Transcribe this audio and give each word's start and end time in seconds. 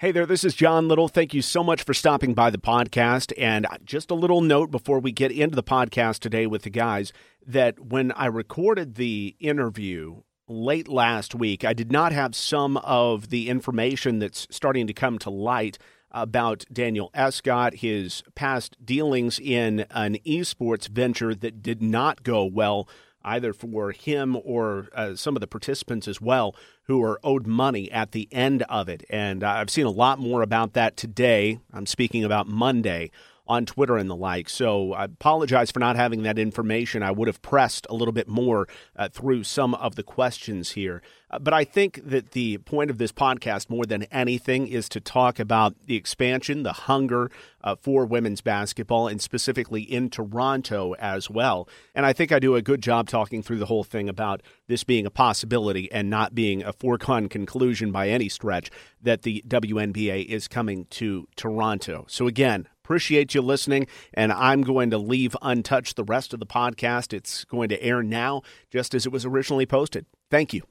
Hey 0.00 0.12
there, 0.12 0.24
this 0.24 0.44
is 0.44 0.54
John 0.54 0.88
Liddle. 0.88 1.08
Thank 1.08 1.34
you 1.34 1.42
so 1.42 1.62
much 1.62 1.82
for 1.82 1.92
stopping 1.92 2.32
by 2.32 2.48
the 2.48 2.56
podcast. 2.56 3.34
And 3.36 3.66
just 3.84 4.10
a 4.10 4.14
little 4.14 4.40
note 4.40 4.70
before 4.70 4.98
we 4.98 5.12
get 5.12 5.30
into 5.30 5.54
the 5.54 5.62
podcast 5.62 6.20
today 6.20 6.46
with 6.46 6.62
the 6.62 6.70
guys 6.70 7.12
that 7.46 7.78
when 7.78 8.10
I 8.12 8.24
recorded 8.24 8.94
the 8.94 9.36
interview 9.40 10.22
late 10.48 10.88
last 10.88 11.34
week, 11.34 11.66
I 11.66 11.74
did 11.74 11.92
not 11.92 12.12
have 12.12 12.34
some 12.34 12.78
of 12.78 13.28
the 13.28 13.50
information 13.50 14.20
that's 14.20 14.46
starting 14.50 14.86
to 14.86 14.94
come 14.94 15.18
to 15.18 15.28
light 15.28 15.76
about 16.10 16.64
Daniel 16.72 17.10
Escott, 17.12 17.74
his 17.74 18.22
past 18.34 18.78
dealings 18.82 19.38
in 19.38 19.80
an 19.90 20.16
esports 20.26 20.88
venture 20.88 21.34
that 21.34 21.60
did 21.60 21.82
not 21.82 22.22
go 22.22 22.46
well 22.46 22.88
either 23.24 23.52
for 23.52 23.92
him 23.92 24.36
or 24.44 24.88
uh, 24.94 25.14
some 25.14 25.36
of 25.36 25.40
the 25.40 25.46
participants 25.46 26.08
as 26.08 26.20
well 26.20 26.54
who 26.84 27.02
are 27.02 27.20
owed 27.22 27.46
money 27.46 27.90
at 27.90 28.12
the 28.12 28.28
end 28.32 28.62
of 28.64 28.88
it. 28.88 29.04
And 29.08 29.44
I've 29.44 29.70
seen 29.70 29.86
a 29.86 29.90
lot 29.90 30.18
more 30.18 30.42
about 30.42 30.72
that 30.72 30.96
today. 30.96 31.60
I'm 31.72 31.86
speaking 31.86 32.24
about 32.24 32.48
Monday 32.48 33.10
on 33.50 33.66
Twitter 33.66 33.96
and 33.96 34.08
the 34.08 34.14
like. 34.14 34.48
So 34.48 34.92
I 34.92 35.04
apologize 35.06 35.72
for 35.72 35.80
not 35.80 35.96
having 35.96 36.22
that 36.22 36.38
information. 36.38 37.02
I 37.02 37.10
would 37.10 37.26
have 37.26 37.42
pressed 37.42 37.84
a 37.90 37.94
little 37.94 38.12
bit 38.12 38.28
more 38.28 38.68
uh, 38.94 39.08
through 39.08 39.42
some 39.42 39.74
of 39.74 39.96
the 39.96 40.04
questions 40.04 40.70
here. 40.70 41.02
Uh, 41.32 41.40
but 41.40 41.52
I 41.52 41.64
think 41.64 42.00
that 42.04 42.30
the 42.30 42.58
point 42.58 42.90
of 42.90 42.98
this 42.98 43.10
podcast, 43.10 43.68
more 43.68 43.84
than 43.84 44.04
anything, 44.04 44.68
is 44.68 44.88
to 44.90 45.00
talk 45.00 45.40
about 45.40 45.74
the 45.86 45.96
expansion, 45.96 46.62
the 46.62 46.72
hunger 46.72 47.28
uh, 47.62 47.74
for 47.74 48.06
women's 48.06 48.40
basketball, 48.40 49.08
and 49.08 49.20
specifically 49.20 49.82
in 49.82 50.10
Toronto 50.10 50.94
as 51.00 51.28
well. 51.28 51.68
And 51.92 52.06
I 52.06 52.12
think 52.12 52.30
I 52.30 52.38
do 52.38 52.54
a 52.54 52.62
good 52.62 52.82
job 52.82 53.08
talking 53.08 53.42
through 53.42 53.58
the 53.58 53.66
whole 53.66 53.84
thing 53.84 54.08
about 54.08 54.42
this 54.68 54.84
being 54.84 55.06
a 55.06 55.10
possibility 55.10 55.90
and 55.90 56.08
not 56.08 56.36
being 56.36 56.62
a 56.62 56.72
foregone 56.72 57.28
conclusion 57.28 57.90
by 57.90 58.08
any 58.08 58.28
stretch 58.28 58.70
that 59.02 59.22
the 59.22 59.42
WNBA 59.48 60.26
is 60.26 60.46
coming 60.46 60.86
to 60.90 61.26
Toronto. 61.34 62.04
So, 62.08 62.28
again, 62.28 62.68
Appreciate 62.90 63.36
you 63.36 63.40
listening, 63.40 63.86
and 64.14 64.32
I'm 64.32 64.62
going 64.62 64.90
to 64.90 64.98
leave 64.98 65.36
untouched 65.42 65.94
the 65.94 66.02
rest 66.02 66.34
of 66.34 66.40
the 66.40 66.44
podcast. 66.44 67.12
It's 67.12 67.44
going 67.44 67.68
to 67.68 67.80
air 67.80 68.02
now, 68.02 68.42
just 68.68 68.96
as 68.96 69.06
it 69.06 69.12
was 69.12 69.24
originally 69.24 69.64
posted. 69.64 70.06
Thank 70.28 70.52
you. 70.52 70.62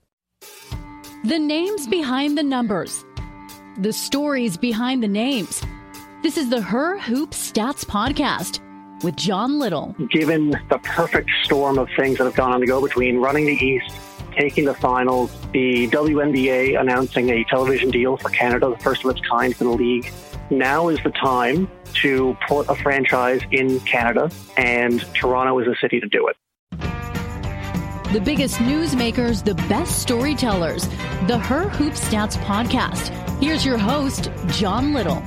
The 1.23 1.39
names 1.39 1.87
behind 1.87 2.37
the 2.37 2.43
numbers, 2.43 3.05
the 3.77 3.93
stories 3.93 4.57
behind 4.57 5.01
the 5.01 5.07
names. 5.07 5.63
This 6.21 6.35
is 6.35 6.49
the 6.49 6.59
Her 6.59 6.99
Hoop 6.99 7.31
Stats 7.31 7.85
Podcast 7.85 8.59
with 9.01 9.15
John 9.15 9.57
Liddle. 9.57 9.95
Given 10.11 10.49
the 10.49 10.79
perfect 10.83 11.29
storm 11.45 11.79
of 11.79 11.87
things 11.95 12.17
that 12.17 12.25
have 12.25 12.35
gone 12.35 12.51
on 12.51 12.59
to 12.59 12.67
go 12.67 12.81
between 12.81 13.19
running 13.19 13.45
the 13.45 13.53
East, 13.53 13.95
taking 14.37 14.65
the 14.65 14.73
finals, 14.73 15.31
the 15.53 15.87
WNBA 15.87 16.77
announcing 16.77 17.29
a 17.29 17.45
television 17.45 17.91
deal 17.91 18.17
for 18.17 18.29
Canada, 18.29 18.69
the 18.69 18.83
first 18.83 19.05
of 19.05 19.11
its 19.11 19.25
kind 19.25 19.55
for 19.55 19.63
the 19.63 19.69
league, 19.69 20.11
now 20.51 20.89
is 20.89 20.99
the 21.03 21.11
time 21.11 21.69
to 22.01 22.37
put 22.47 22.69
a 22.69 22.75
franchise 22.75 23.41
in 23.51 23.79
Canada, 23.81 24.29
and 24.57 25.01
Toronto 25.13 25.59
is 25.59 25.67
a 25.67 25.75
city 25.81 25.99
to 25.99 26.07
do 26.07 26.27
it. 26.27 26.35
The 28.13 28.19
biggest 28.19 28.57
newsmakers, 28.57 29.43
the 29.43 29.53
best 29.53 30.01
storytellers. 30.01 30.87
The 31.27 31.37
Her 31.37 31.69
Hoop 31.69 31.93
Stats 31.93 32.37
podcast. 32.43 33.09
Here's 33.39 33.63
your 33.63 33.77
host, 33.77 34.31
John 34.47 34.93
Liddle. 34.93 35.21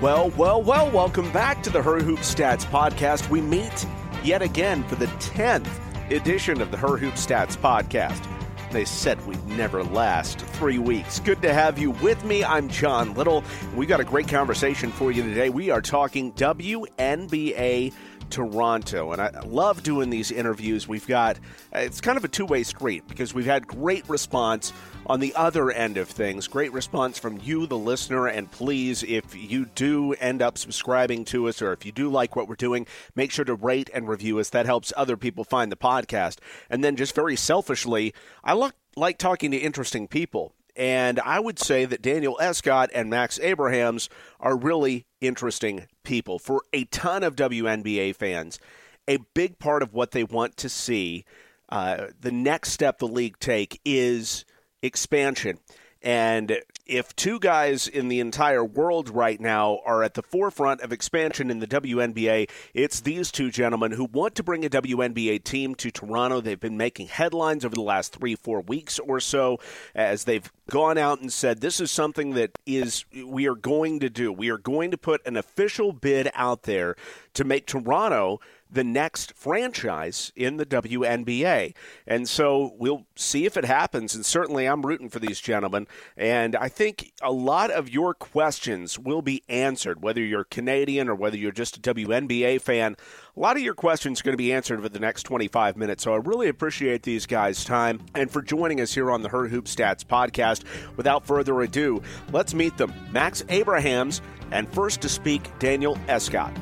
Well, 0.00 0.30
well, 0.30 0.62
well, 0.62 0.90
welcome 0.90 1.30
back 1.32 1.62
to 1.64 1.70
the 1.70 1.82
Her 1.82 2.00
Hoop 2.00 2.20
Stats 2.20 2.64
podcast. 2.64 3.28
We 3.28 3.40
meet 3.42 3.86
yet 4.24 4.40
again 4.40 4.82
for 4.84 4.94
the 4.94 5.06
10th 5.06 5.68
edition 6.10 6.60
of 6.60 6.70
the 6.70 6.76
Her 6.76 6.96
Hoop 6.96 7.14
Stats 7.14 7.56
podcast. 7.56 8.26
They 8.72 8.86
said 8.86 9.24
we'd 9.26 9.46
never 9.48 9.84
last 9.84 10.40
three 10.40 10.78
weeks. 10.78 11.20
Good 11.20 11.42
to 11.42 11.52
have 11.52 11.78
you 11.78 11.90
with 11.90 12.24
me. 12.24 12.42
I'm 12.42 12.70
John 12.70 13.12
Liddle. 13.12 13.44
We 13.76 13.84
got 13.84 14.00
a 14.00 14.04
great 14.04 14.28
conversation 14.28 14.90
for 14.90 15.12
you 15.12 15.22
today. 15.22 15.50
We 15.50 15.68
are 15.68 15.82
talking 15.82 16.32
WNBA 16.32 17.92
Toronto. 18.32 19.12
And 19.12 19.20
I 19.20 19.30
love 19.44 19.82
doing 19.82 20.10
these 20.10 20.30
interviews. 20.30 20.88
We've 20.88 21.06
got, 21.06 21.38
it's 21.72 22.00
kind 22.00 22.16
of 22.16 22.24
a 22.24 22.28
two 22.28 22.46
way 22.46 22.62
street 22.62 23.06
because 23.06 23.34
we've 23.34 23.46
had 23.46 23.66
great 23.66 24.08
response 24.08 24.72
on 25.06 25.20
the 25.20 25.34
other 25.34 25.70
end 25.70 25.98
of 25.98 26.08
things. 26.08 26.48
Great 26.48 26.72
response 26.72 27.18
from 27.18 27.38
you, 27.42 27.66
the 27.66 27.76
listener. 27.78 28.26
And 28.26 28.50
please, 28.50 29.02
if 29.02 29.34
you 29.34 29.66
do 29.66 30.14
end 30.14 30.40
up 30.40 30.56
subscribing 30.56 31.24
to 31.26 31.46
us 31.48 31.60
or 31.60 31.72
if 31.72 31.84
you 31.84 31.92
do 31.92 32.08
like 32.08 32.34
what 32.34 32.48
we're 32.48 32.54
doing, 32.54 32.86
make 33.14 33.30
sure 33.30 33.44
to 33.44 33.54
rate 33.54 33.90
and 33.92 34.08
review 34.08 34.38
us. 34.38 34.48
That 34.48 34.66
helps 34.66 34.92
other 34.96 35.18
people 35.18 35.44
find 35.44 35.70
the 35.70 35.76
podcast. 35.76 36.38
And 36.70 36.82
then, 36.82 36.96
just 36.96 37.14
very 37.14 37.36
selfishly, 37.36 38.14
I 38.42 38.54
like, 38.54 38.72
like 38.96 39.18
talking 39.18 39.50
to 39.50 39.58
interesting 39.58 40.08
people. 40.08 40.54
And 40.74 41.20
I 41.20 41.38
would 41.38 41.58
say 41.58 41.84
that 41.84 42.02
Daniel 42.02 42.38
Escott 42.40 42.90
and 42.94 43.10
Max 43.10 43.38
Abrahams 43.40 44.08
are 44.40 44.56
really 44.56 45.06
interesting 45.20 45.86
people. 46.02 46.38
For 46.38 46.62
a 46.72 46.84
ton 46.84 47.22
of 47.22 47.36
WNBA 47.36 48.16
fans, 48.16 48.58
a 49.06 49.18
big 49.34 49.58
part 49.58 49.82
of 49.82 49.92
what 49.92 50.12
they 50.12 50.24
want 50.24 50.56
to 50.58 50.68
see, 50.68 51.24
uh, 51.68 52.06
the 52.18 52.32
next 52.32 52.72
step 52.72 52.98
the 52.98 53.08
league 53.08 53.38
take 53.38 53.80
is 53.84 54.44
expansion. 54.82 55.58
And 56.02 56.58
if 56.84 57.14
two 57.14 57.38
guys 57.38 57.86
in 57.86 58.08
the 58.08 58.18
entire 58.18 58.64
world 58.64 59.08
right 59.08 59.40
now 59.40 59.80
are 59.86 60.02
at 60.02 60.14
the 60.14 60.22
forefront 60.22 60.80
of 60.80 60.92
expansion 60.92 61.50
in 61.50 61.60
the 61.60 61.66
WNBA, 61.66 62.50
it's 62.74 63.00
these 63.00 63.30
two 63.30 63.50
gentlemen 63.50 63.92
who 63.92 64.04
want 64.04 64.34
to 64.34 64.42
bring 64.42 64.64
a 64.64 64.68
WNBA 64.70 65.44
team 65.44 65.74
to 65.76 65.90
Toronto. 65.90 66.40
They've 66.40 66.58
been 66.58 66.76
making 66.76 67.06
headlines 67.06 67.64
over 67.64 67.74
the 67.74 67.82
last 67.82 68.16
three, 68.16 68.34
four 68.34 68.60
weeks 68.62 68.98
or 68.98 69.20
so 69.20 69.60
as 69.94 70.24
they've 70.24 70.50
gone 70.70 70.98
out 70.98 71.20
and 71.20 71.32
said 71.32 71.60
this 71.60 71.80
is 71.80 71.90
something 71.90 72.34
that 72.34 72.58
is 72.66 73.04
we 73.24 73.46
are 73.46 73.54
going 73.54 74.00
to 74.00 74.10
do. 74.10 74.32
We 74.32 74.50
are 74.50 74.58
going 74.58 74.90
to 74.90 74.98
put 74.98 75.24
an 75.24 75.36
official 75.36 75.92
bid 75.92 76.30
out 76.34 76.64
there 76.64 76.96
to 77.34 77.44
make 77.44 77.66
Toronto 77.66 78.40
the 78.72 78.82
next 78.84 79.34
franchise 79.34 80.32
in 80.34 80.56
the 80.56 80.64
WNBA. 80.64 81.74
And 82.06 82.28
so 82.28 82.74
we'll 82.78 83.06
see 83.14 83.44
if 83.44 83.56
it 83.56 83.64
happens. 83.64 84.14
And 84.14 84.24
certainly 84.24 84.66
I'm 84.66 84.82
rooting 84.82 85.10
for 85.10 85.18
these 85.18 85.40
gentlemen. 85.40 85.86
And 86.16 86.56
I 86.56 86.68
think 86.68 87.12
a 87.22 87.30
lot 87.30 87.70
of 87.70 87.90
your 87.90 88.14
questions 88.14 88.98
will 88.98 89.22
be 89.22 89.42
answered, 89.48 90.02
whether 90.02 90.22
you're 90.22 90.44
Canadian 90.44 91.08
or 91.08 91.14
whether 91.14 91.36
you're 91.36 91.52
just 91.52 91.76
a 91.76 91.80
WNBA 91.80 92.60
fan. 92.60 92.96
A 93.36 93.40
lot 93.40 93.56
of 93.56 93.62
your 93.62 93.74
questions 93.74 94.20
are 94.20 94.24
going 94.24 94.34
to 94.34 94.38
be 94.38 94.52
answered 94.52 94.78
over 94.78 94.88
the 94.88 94.98
next 94.98 95.24
25 95.24 95.76
minutes. 95.76 96.04
So 96.04 96.14
I 96.14 96.16
really 96.16 96.48
appreciate 96.48 97.02
these 97.02 97.26
guys' 97.26 97.64
time 97.64 98.00
and 98.14 98.30
for 98.30 98.42
joining 98.42 98.80
us 98.80 98.92
here 98.92 99.10
on 99.10 99.22
the 99.22 99.28
Her 99.28 99.48
Hoop 99.48 99.66
Stats 99.66 100.04
podcast. 100.04 100.64
Without 100.96 101.26
further 101.26 101.60
ado, 101.62 102.02
let's 102.32 102.54
meet 102.54 102.76
them. 102.76 102.92
Max 103.10 103.44
Abrahams 103.48 104.22
and 104.50 104.72
first 104.72 105.00
to 105.02 105.08
speak, 105.08 105.50
Daniel 105.58 105.98
Escott 106.08 106.52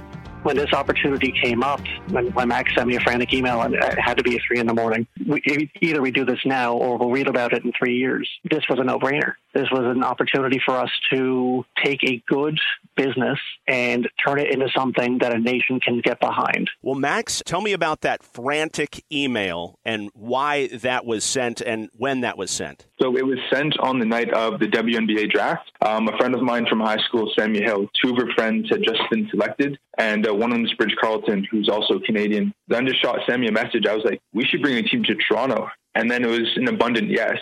when 0.43 0.57
this 0.57 0.73
opportunity 0.73 1.33
came 1.33 1.63
up, 1.63 1.81
when, 2.09 2.33
when 2.33 2.49
Max 2.49 2.75
sent 2.75 2.89
me 2.89 2.97
a 2.97 3.01
frantic 3.01 3.33
email, 3.33 3.63
and 3.63 3.75
it 3.75 3.99
had 3.99 4.17
to 4.17 4.23
be 4.23 4.37
at 4.37 4.43
three 4.47 4.59
in 4.59 4.67
the 4.67 4.75
morning. 4.75 5.07
We, 5.27 5.71
either 5.81 6.01
we 6.01 6.11
do 6.11 6.25
this 6.25 6.41
now 6.45 6.75
or 6.75 6.99
we'll 6.99 7.11
read 7.11 7.29
about 7.29 7.53
it 7.53 7.65
in 7.65 7.73
three 7.79 7.97
years. 7.97 8.29
This 8.51 8.63
was 8.69 8.79
a 8.79 8.85
no-brainer. 8.85 9.35
This 9.55 9.71
was 9.71 9.85
an 9.85 10.05
opportunity 10.05 10.61
for 10.65 10.77
us 10.77 10.91
to 11.13 11.65
take 11.83 12.03
a 12.05 12.23
good 12.27 12.59
business 12.97 13.39
and 13.67 14.09
turn 14.25 14.39
it 14.39 14.53
into 14.53 14.69
something 14.77 15.19
that 15.19 15.35
a 15.35 15.39
nation 15.39 15.81
can 15.81 16.01
get 16.01 16.21
behind. 16.21 16.71
Well, 16.83 16.95
Max, 16.95 17.43
tell 17.45 17.61
me 17.61 17.73
about 17.73 18.03
that 18.03 18.23
frantic 18.23 19.05
email 19.11 19.79
and 19.85 20.11
why 20.15 20.69
that 20.69 21.05
was 21.05 21.25
sent 21.25 21.61
and 21.61 21.89
when 21.97 22.21
that 22.21 22.39
was 22.39 22.51
sent. 22.51 22.87
So 23.00 23.17
it 23.17 23.25
was 23.25 23.38
sent 23.50 23.79
on 23.79 23.99
the 23.99 24.05
night 24.05 24.31
of 24.35 24.61
the 24.61 24.67
WNBA 24.67 25.31
draft. 25.31 25.70
Um, 25.81 26.06
a 26.08 26.17
friend 26.19 26.35
of 26.35 26.43
mine 26.43 26.67
from 26.69 26.81
high 26.81 26.99
school, 26.99 27.32
Sammy 27.38 27.62
Hill, 27.62 27.88
two 28.00 28.11
of 28.11 28.19
her 28.19 28.31
friends 28.35 28.69
had 28.69 28.82
just 28.82 29.00
been 29.11 29.26
selected, 29.31 29.79
and 29.97 30.29
uh, 30.29 30.35
one 30.35 30.52
of 30.52 30.56
them 30.58 30.67
is 30.67 30.75
Bridget 30.75 30.99
Carleton, 31.00 31.47
who's 31.50 31.70
also 31.70 31.99
Canadian. 32.00 32.52
Then 32.69 32.87
just 32.87 33.00
shot 33.00 33.20
Sammy 33.26 33.49
a 33.49 33.52
message. 33.52 33.87
I 33.87 33.94
was 33.94 34.05
like, 34.05 34.20
we 34.35 34.44
should 34.44 34.61
bring 34.61 34.76
a 34.76 34.82
team 34.82 35.02
to 35.05 35.14
Toronto. 35.14 35.69
And 35.94 36.11
then 36.11 36.25
it 36.25 36.29
was 36.29 36.49
an 36.56 36.69
abundant 36.69 37.11
yes. 37.11 37.38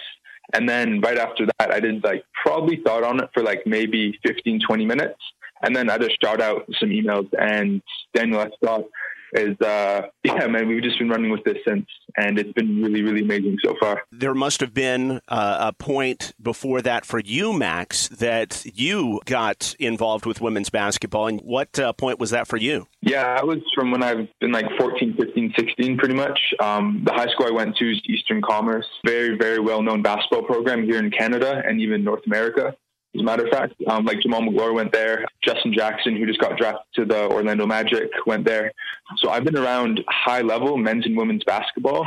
And 0.54 0.68
then 0.68 1.00
right 1.00 1.18
after 1.18 1.46
that, 1.58 1.72
I 1.72 1.80
did 1.80 2.04
like 2.04 2.24
probably 2.44 2.76
thought 2.76 3.02
on 3.02 3.20
it 3.20 3.28
for 3.34 3.42
like 3.42 3.66
maybe 3.66 4.18
15, 4.24 4.60
20 4.64 4.86
minutes. 4.86 5.20
And 5.62 5.74
then 5.74 5.90
I 5.90 5.98
just 5.98 6.22
shot 6.22 6.40
out 6.40 6.66
some 6.78 6.90
emails 6.90 7.28
and 7.38 7.82
Daniel 8.14 8.40
Escott 8.40 8.84
is 9.32 9.60
uh, 9.60 10.02
yeah, 10.24 10.46
man, 10.46 10.68
we've 10.68 10.82
just 10.82 10.98
been 10.98 11.08
running 11.08 11.30
with 11.30 11.44
this 11.44 11.58
since, 11.66 11.86
and 12.16 12.38
it's 12.38 12.52
been 12.52 12.82
really, 12.82 13.02
really 13.02 13.22
amazing 13.22 13.58
so 13.64 13.74
far. 13.80 14.02
There 14.12 14.34
must 14.34 14.60
have 14.60 14.74
been 14.74 15.20
uh, 15.28 15.56
a 15.60 15.72
point 15.72 16.32
before 16.40 16.82
that 16.82 17.04
for 17.04 17.20
you, 17.20 17.52
Max, 17.52 18.08
that 18.08 18.64
you 18.74 19.20
got 19.24 19.74
involved 19.78 20.26
with 20.26 20.40
women's 20.40 20.70
basketball. 20.70 21.26
And 21.26 21.40
what 21.40 21.78
uh, 21.78 21.92
point 21.92 22.18
was 22.18 22.30
that 22.30 22.46
for 22.46 22.56
you? 22.56 22.86
Yeah, 23.00 23.38
I 23.40 23.44
was 23.44 23.58
from 23.74 23.90
when 23.90 24.02
I've 24.02 24.28
been 24.40 24.52
like 24.52 24.66
14, 24.78 25.16
15, 25.16 25.54
16, 25.56 25.98
pretty 25.98 26.14
much. 26.14 26.38
Um, 26.60 27.02
the 27.04 27.12
high 27.12 27.28
school 27.28 27.46
I 27.46 27.50
went 27.50 27.76
to 27.76 27.90
is 27.90 28.00
Eastern 28.06 28.42
Commerce, 28.42 28.86
very, 29.06 29.36
very 29.36 29.60
well 29.60 29.82
known 29.82 30.02
basketball 30.02 30.42
program 30.42 30.84
here 30.84 30.98
in 30.98 31.10
Canada 31.10 31.62
and 31.64 31.80
even 31.80 32.04
North 32.04 32.22
America. 32.26 32.74
As 33.14 33.20
a 33.20 33.24
matter 33.24 33.44
of 33.44 33.50
fact, 33.50 33.74
um, 33.88 34.04
like 34.04 34.18
Jamaal 34.18 34.44
Magloire 34.44 34.74
went 34.74 34.92
there. 34.92 35.24
Justin 35.42 35.72
Jackson, 35.72 36.16
who 36.16 36.26
just 36.26 36.40
got 36.40 36.56
drafted 36.58 36.84
to 36.94 37.04
the 37.04 37.28
Orlando 37.30 37.66
Magic, 37.66 38.10
went 38.26 38.44
there. 38.44 38.72
So 39.18 39.30
I've 39.30 39.44
been 39.44 39.56
around 39.56 40.04
high 40.08 40.42
level 40.42 40.76
men's 40.76 41.06
and 41.06 41.16
women's 41.16 41.44
basketball 41.44 42.06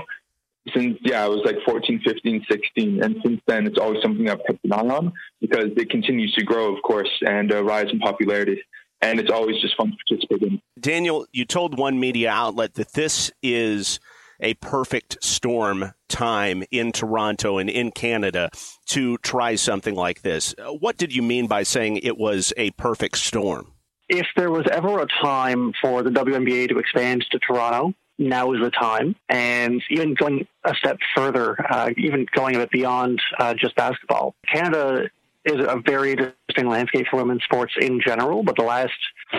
since, 0.75 0.97
yeah, 1.01 1.23
I 1.23 1.27
was 1.27 1.41
like 1.43 1.57
14, 1.65 2.01
15, 2.05 2.45
16. 2.49 3.03
And 3.03 3.15
since 3.25 3.41
then, 3.47 3.65
it's 3.65 3.79
always 3.79 4.01
something 4.03 4.29
I've 4.29 4.45
kept 4.45 4.63
an 4.63 4.73
eye 4.73 4.77
on 4.77 5.11
because 5.39 5.71
it 5.75 5.89
continues 5.89 6.33
to 6.35 6.43
grow, 6.43 6.75
of 6.75 6.83
course, 6.83 7.09
and 7.21 7.51
uh, 7.51 7.63
rise 7.63 7.87
in 7.91 7.99
popularity 7.99 8.61
and 9.01 9.19
it's 9.19 9.31
always 9.31 9.59
just 9.59 9.75
fun 9.75 9.91
to 9.91 9.97
participate 10.07 10.43
in. 10.43 10.61
Daniel, 10.79 11.25
you 11.31 11.45
told 11.45 11.77
one 11.77 11.99
media 11.99 12.29
outlet 12.29 12.75
that 12.75 12.93
this 12.93 13.31
is 13.41 13.99
a 14.41 14.55
perfect 14.55 15.23
storm 15.23 15.93
time 16.09 16.63
in 16.71 16.91
Toronto 16.91 17.57
and 17.57 17.69
in 17.69 17.91
Canada 17.91 18.49
to 18.87 19.17
try 19.19 19.55
something 19.55 19.95
like 19.95 20.21
this. 20.21 20.53
What 20.79 20.97
did 20.97 21.15
you 21.15 21.21
mean 21.21 21.47
by 21.47 21.63
saying 21.63 21.97
it 21.97 22.17
was 22.17 22.53
a 22.57 22.71
perfect 22.71 23.17
storm? 23.17 23.73
If 24.09 24.27
there 24.35 24.51
was 24.51 24.65
ever 24.69 24.99
a 24.99 25.07
time 25.21 25.71
for 25.81 26.03
the 26.03 26.09
WNBA 26.09 26.69
to 26.69 26.79
expand 26.79 27.25
to 27.31 27.39
Toronto, 27.39 27.93
now 28.17 28.51
is 28.53 28.61
the 28.61 28.69
time. 28.69 29.15
And 29.29 29.81
even 29.89 30.13
going 30.13 30.47
a 30.63 30.75
step 30.75 30.97
further, 31.15 31.55
uh, 31.71 31.91
even 31.97 32.27
going 32.33 32.55
a 32.55 32.59
bit 32.59 32.71
beyond 32.71 33.21
uh, 33.39 33.53
just 33.53 33.75
basketball, 33.75 34.35
Canada 34.51 35.09
is 35.43 35.55
a 35.55 35.81
very 35.83 36.11
interesting 36.11 36.67
landscape 36.67 37.07
for 37.09 37.17
women's 37.17 37.43
sports 37.43 37.73
in 37.79 37.99
general, 38.05 38.43
but 38.43 38.55
the 38.55 38.63
last 38.63 38.93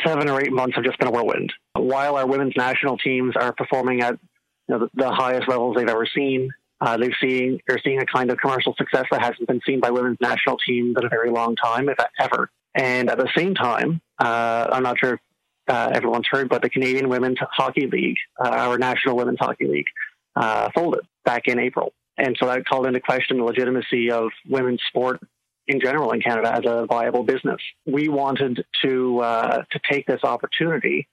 seven 0.05 0.29
or 0.29 0.41
eight 0.41 0.53
months 0.53 0.75
have 0.75 0.85
just 0.85 0.99
been 0.99 1.07
a 1.07 1.11
whirlwind. 1.11 1.53
While 1.75 2.17
our 2.17 2.27
women's 2.27 2.55
national 2.57 2.99
teams 2.99 3.35
are 3.37 3.53
performing 3.53 4.01
at 4.01 4.19
know, 4.73 4.79
the, 4.81 5.05
the, 5.05 5.11
highest 5.11 5.49
levels 5.49 5.77
they've 5.77 5.89
ever 5.89 6.07
seen, 6.07 6.51
uh, 6.81 6.97
they've 6.97 7.15
seen 7.21 7.61
they're 7.67 7.81
seeing 7.83 8.01
a 8.01 8.07
kind 8.07 8.31
of 8.31 8.39
commercial 8.39 8.75
success 8.77 9.07
that 9.11 9.21
hasn't 9.21 9.47
been 9.47 9.61
seen 9.67 9.81
by 9.81 9.91
women's 9.91 10.19
national 10.21 10.59
teams 10.59 10.97
in 10.99 11.05
a 11.05 11.09
very 11.09 11.31
long 11.31 11.57
time, 11.57 11.89
if 11.89 11.99
ever. 12.19 12.51
And 12.75 13.11
at 13.11 13.19
the 13.19 13.29
same 13.37 13.55
time, 13.55 14.01
uh, 14.19 14.69
I'm 14.73 14.83
not 14.83 14.99
sure 14.99 15.15
if 15.15 15.21
uh, 15.69 15.91
everyone's 15.93 16.27
heard, 16.31 16.49
but 16.49 16.63
the 16.63 16.71
Canadian 16.71 17.09
Women's 17.09 17.39
Hockey 17.41 17.87
League, 17.87 18.17
uh, 18.43 18.49
our 18.49 18.79
National 18.79 19.17
Women's 19.17 19.39
Hockey 19.39 19.67
League, 19.67 19.87
uh, 20.35 20.71
folded 20.75 21.03
back 21.25 21.47
in 21.47 21.59
April. 21.59 21.93
And 22.19 22.37
so 22.39 22.47
that 22.47 22.65
called 22.67 22.87
into 22.87 23.01
question 23.01 23.39
the 23.39 23.45
legitimacy 23.45 24.11
of 24.11 24.31
women's 24.49 24.83
sport 24.89 25.21
in 25.67 25.81
general 25.81 26.11
in 26.13 26.21
Canada 26.21 26.53
as 26.53 26.63
a 26.65 26.87
viable 26.87 27.23
business. 27.23 27.61
We 27.87 28.09
wanted 28.09 28.65
to 28.83 29.21
uh, 29.21 29.63
to 29.71 29.81
take 29.91 30.07
this 30.07 30.21
opportunity 30.25 31.09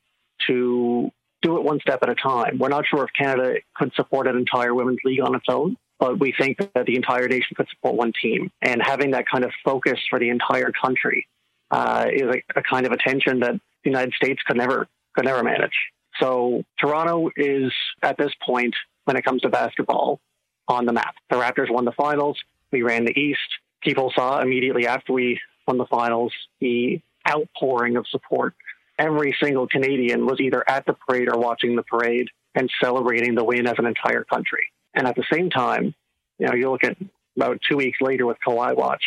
to 0.47 1.11
do 1.41 1.57
it 1.57 1.63
one 1.63 1.79
step 1.79 1.99
at 2.03 2.09
a 2.09 2.15
time. 2.15 2.57
We're 2.59 2.69
not 2.69 2.85
sure 2.87 3.03
if 3.03 3.09
Canada 3.17 3.55
could 3.75 3.93
support 3.95 4.27
an 4.27 4.37
entire 4.37 4.73
women's 4.73 4.99
league 5.05 5.21
on 5.21 5.35
its 5.35 5.45
own, 5.47 5.77
but 5.99 6.19
we 6.19 6.33
think 6.37 6.57
that 6.73 6.85
the 6.85 6.95
entire 6.95 7.27
nation 7.27 7.55
could 7.55 7.67
support 7.69 7.95
one 7.95 8.13
team. 8.21 8.51
And 8.61 8.81
having 8.83 9.11
that 9.11 9.25
kind 9.27 9.43
of 9.43 9.51
focus 9.63 9.99
for 10.09 10.19
the 10.19 10.29
entire 10.29 10.71
country 10.71 11.27
uh, 11.71 12.05
is 12.11 12.23
a, 12.23 12.59
a 12.59 12.63
kind 12.63 12.85
of 12.85 12.91
attention 12.91 13.39
that 13.39 13.53
the 13.83 13.89
United 13.89 14.13
States 14.13 14.41
could 14.45 14.57
never 14.57 14.87
could 15.15 15.25
never 15.25 15.43
manage. 15.43 15.77
So 16.19 16.63
Toronto 16.79 17.29
is 17.35 17.71
at 18.03 18.17
this 18.17 18.31
point 18.45 18.75
when 19.05 19.15
it 19.15 19.23
comes 19.23 19.41
to 19.41 19.49
basketball 19.49 20.19
on 20.67 20.85
the 20.85 20.93
map. 20.93 21.15
The 21.29 21.37
Raptors 21.37 21.71
won 21.71 21.85
the 21.85 21.91
finals. 21.93 22.37
We 22.71 22.83
ran 22.83 23.05
the 23.05 23.17
East 23.17 23.39
people 23.81 24.11
saw 24.15 24.41
immediately 24.41 24.87
after 24.87 25.13
we 25.13 25.39
won 25.67 25.77
the 25.77 25.85
finals 25.85 26.33
the 26.59 27.01
outpouring 27.27 27.97
of 27.97 28.07
support. 28.07 28.55
Every 28.99 29.35
single 29.41 29.67
Canadian 29.67 30.25
was 30.25 30.39
either 30.39 30.67
at 30.69 30.85
the 30.85 30.93
parade 30.93 31.29
or 31.29 31.39
watching 31.39 31.75
the 31.75 31.83
parade 31.83 32.27
and 32.53 32.69
celebrating 32.83 33.33
the 33.33 33.43
win 33.43 33.65
as 33.65 33.75
an 33.77 33.85
entire 33.85 34.25
country. 34.25 34.67
And 34.93 35.07
at 35.07 35.15
the 35.15 35.23
same 35.31 35.49
time, 35.49 35.95
you 36.37 36.47
know, 36.47 36.53
you 36.53 36.69
look 36.69 36.83
at 36.83 36.97
about 37.37 37.61
two 37.67 37.77
weeks 37.77 37.99
later 38.01 38.25
with 38.25 38.37
Kawhi 38.45 38.75
Watch, 38.75 39.03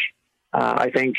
uh, 0.52 0.74
I 0.78 0.90
think 0.90 1.16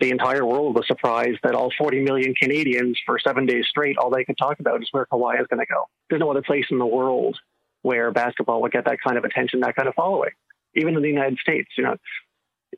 the 0.00 0.10
entire 0.10 0.44
world 0.44 0.74
was 0.74 0.86
surprised 0.86 1.40
that 1.42 1.54
all 1.54 1.70
40 1.76 2.00
million 2.00 2.34
Canadians 2.34 2.98
for 3.04 3.18
seven 3.18 3.46
days 3.46 3.66
straight, 3.68 3.98
all 3.98 4.10
they 4.10 4.24
could 4.24 4.38
talk 4.38 4.60
about 4.60 4.82
is 4.82 4.88
where 4.92 5.06
Kawhi 5.06 5.40
is 5.40 5.46
going 5.48 5.60
to 5.60 5.66
go. 5.66 5.84
There's 6.08 6.20
no 6.20 6.30
other 6.30 6.42
place 6.42 6.66
in 6.70 6.78
the 6.78 6.86
world 6.86 7.38
where 7.82 8.10
basketball 8.10 8.62
would 8.62 8.72
get 8.72 8.84
that 8.86 8.98
kind 9.04 9.16
of 9.16 9.24
attention, 9.24 9.60
that 9.60 9.76
kind 9.76 9.88
of 9.88 9.94
following. 9.94 10.30
Even 10.74 10.96
in 10.96 11.02
the 11.02 11.08
United 11.08 11.38
States, 11.38 11.68
you 11.76 11.84
know, 11.84 11.96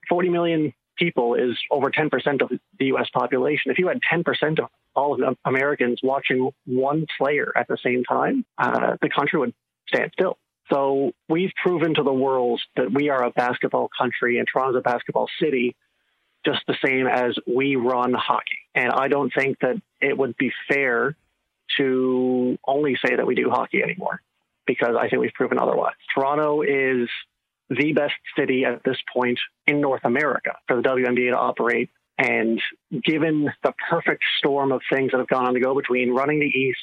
40 0.09 0.29
million 0.29 0.73
people 0.99 1.35
is 1.35 1.57
over 1.71 1.91
10% 1.91 2.43
of 2.43 2.51
the 2.79 2.85
U.S. 2.87 3.09
population. 3.13 3.71
If 3.71 3.79
you 3.79 3.89
had 3.89 4.01
10% 4.13 4.59
of 4.59 4.69
all 4.95 5.23
of 5.23 5.37
Americans 5.45 6.01
watching 6.03 6.51
one 6.67 7.07
player 7.19 7.53
at 7.57 7.69
the 7.69 7.79
same 7.83 8.05
time, 8.05 8.45
uh, 8.59 8.97
the 9.01 9.09
country 9.09 9.39
would 9.39 9.55
stand 9.89 10.11
still. 10.13 10.39
So 10.71 11.13
we've 11.29 11.53
proven 11.63 11.95
to 11.95 12.03
the 12.03 12.13
world 12.13 12.61
that 12.77 12.93
we 12.93 13.09
are 13.09 13.25
a 13.25 13.31
basketball 13.31 13.89
country 13.97 14.39
and 14.39 14.47
Toronto's 14.47 14.79
a 14.79 14.83
basketball 14.83 15.29
city, 15.41 15.77
just 16.45 16.61
the 16.67 16.77
same 16.85 17.07
as 17.07 17.37
we 17.47 17.77
run 17.77 18.13
hockey. 18.13 18.59
And 18.75 18.91
I 18.91 19.09
don't 19.09 19.33
think 19.37 19.59
that 19.61 19.81
it 20.01 20.17
would 20.17 20.37
be 20.37 20.53
fair 20.69 21.17
to 21.79 22.59
only 22.67 22.97
say 23.05 23.17
that 23.17 23.27
we 23.27 23.35
do 23.35 23.51
hockey 23.51 23.83
anymore 23.83 24.21
because 24.67 24.95
I 24.99 25.09
think 25.09 25.21
we've 25.21 25.33
proven 25.33 25.59
otherwise. 25.59 25.95
Toronto 26.15 26.63
is 26.63 27.09
the 27.71 27.93
best 27.93 28.15
city 28.37 28.65
at 28.65 28.83
this 28.85 28.97
point 29.13 29.39
in 29.67 29.81
North 29.81 30.05
America 30.05 30.57
for 30.67 30.77
the 30.77 30.83
WNBA 30.83 31.31
to 31.31 31.37
operate. 31.37 31.91
And 32.17 32.61
given 33.05 33.53
the 33.63 33.73
perfect 33.89 34.25
storm 34.39 34.73
of 34.73 34.83
things 34.91 35.13
that 35.13 35.19
have 35.19 35.29
gone 35.29 35.47
on 35.47 35.55
to 35.55 35.61
go 35.61 35.75
between 35.75 36.11
running 36.11 36.41
the 36.41 36.47
East, 36.47 36.81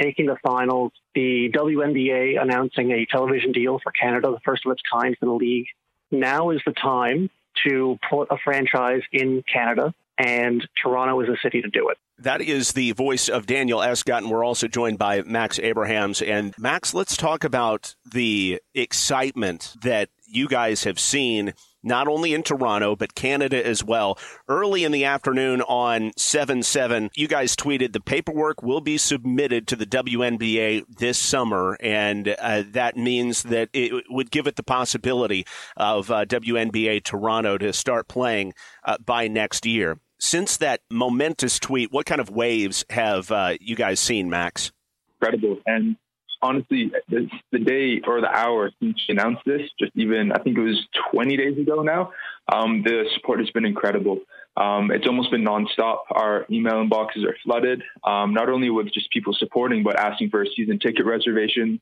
taking 0.00 0.26
the 0.26 0.36
finals, 0.42 0.92
the 1.14 1.50
WNBA 1.52 2.40
announcing 2.40 2.92
a 2.92 3.06
television 3.06 3.52
deal 3.52 3.80
for 3.82 3.90
Canada, 3.90 4.30
the 4.30 4.40
first 4.44 4.64
of 4.66 4.72
its 4.72 4.82
kind 4.92 5.16
for 5.18 5.26
the 5.26 5.32
league, 5.32 5.66
now 6.10 6.50
is 6.50 6.60
the 6.64 6.72
time 6.72 7.30
to 7.66 7.98
put 8.08 8.28
a 8.30 8.36
franchise 8.36 9.02
in 9.12 9.42
Canada, 9.50 9.94
and 10.18 10.66
Toronto 10.80 11.20
is 11.20 11.28
a 11.28 11.36
city 11.42 11.62
to 11.62 11.68
do 11.68 11.88
it. 11.88 11.98
That 12.18 12.40
is 12.40 12.72
the 12.72 12.92
voice 12.92 13.28
of 13.28 13.46
Daniel 13.46 13.82
Escott, 13.82 14.22
and 14.22 14.30
we're 14.30 14.44
also 14.44 14.68
joined 14.68 14.98
by 14.98 15.22
Max 15.22 15.58
Abrahams. 15.58 16.22
And 16.22 16.54
Max, 16.58 16.94
let's 16.94 17.16
talk 17.16 17.44
about 17.44 17.94
the 18.10 18.60
excitement 18.74 19.74
that 19.82 20.08
you 20.26 20.48
guys 20.48 20.84
have 20.84 20.98
seen 20.98 21.52
not 21.82 22.08
only 22.08 22.34
in 22.34 22.42
Toronto, 22.42 22.96
but 22.96 23.14
Canada 23.14 23.64
as 23.64 23.84
well. 23.84 24.18
Early 24.48 24.82
in 24.82 24.92
the 24.92 25.04
afternoon 25.04 25.62
on 25.62 26.12
7 26.16 26.62
7, 26.62 27.10
you 27.14 27.28
guys 27.28 27.54
tweeted 27.54 27.92
the 27.92 28.00
paperwork 28.00 28.62
will 28.62 28.80
be 28.80 28.98
submitted 28.98 29.68
to 29.68 29.76
the 29.76 29.86
WNBA 29.86 30.84
this 30.98 31.18
summer, 31.18 31.76
and 31.80 32.34
uh, 32.40 32.64
that 32.70 32.96
means 32.96 33.44
that 33.44 33.68
it 33.72 34.04
would 34.10 34.30
give 34.30 34.46
it 34.46 34.56
the 34.56 34.64
possibility 34.64 35.46
of 35.76 36.10
uh, 36.10 36.24
WNBA 36.24 37.04
Toronto 37.04 37.56
to 37.56 37.72
start 37.72 38.08
playing 38.08 38.52
uh, 38.84 38.96
by 38.98 39.28
next 39.28 39.64
year. 39.64 39.98
Since 40.18 40.56
that 40.58 40.80
momentous 40.90 41.58
tweet, 41.58 41.92
what 41.92 42.06
kind 42.06 42.20
of 42.20 42.30
waves 42.30 42.84
have 42.90 43.30
uh, 43.30 43.54
you 43.60 43.76
guys 43.76 44.00
seen, 44.00 44.30
Max? 44.30 44.72
Incredible. 45.20 45.60
And 45.66 45.96
honestly, 46.42 46.90
the, 47.08 47.28
the, 47.52 47.58
day 47.58 48.00
or 48.06 48.20
the 48.20 48.30
hour 48.30 48.70
since 48.80 48.98
she 49.06 49.12
announced 49.12 49.42
this, 49.44 49.62
just 49.78 49.92
even 49.94 50.32
I 50.32 50.38
think 50.38 50.56
it 50.56 50.62
was 50.62 50.86
20 51.12 51.36
days 51.36 51.58
ago 51.58 51.82
now, 51.82 52.12
um, 52.52 52.82
the 52.82 53.04
support 53.14 53.40
has 53.40 53.50
been 53.50 53.64
incredible. 53.64 54.20
Um, 54.56 54.90
it's 54.90 55.06
almost 55.06 55.30
been 55.30 55.44
nonstop. 55.44 55.98
Our 56.10 56.46
email 56.50 56.74
inboxes 56.74 57.24
are 57.26 57.36
flooded, 57.44 57.82
um, 58.04 58.32
not 58.32 58.48
only 58.48 58.70
with 58.70 58.92
just 58.92 59.10
people 59.10 59.34
supporting, 59.34 59.82
but 59.82 60.00
asking 60.00 60.30
for 60.30 60.46
season 60.56 60.78
ticket 60.78 61.04
reservations, 61.04 61.80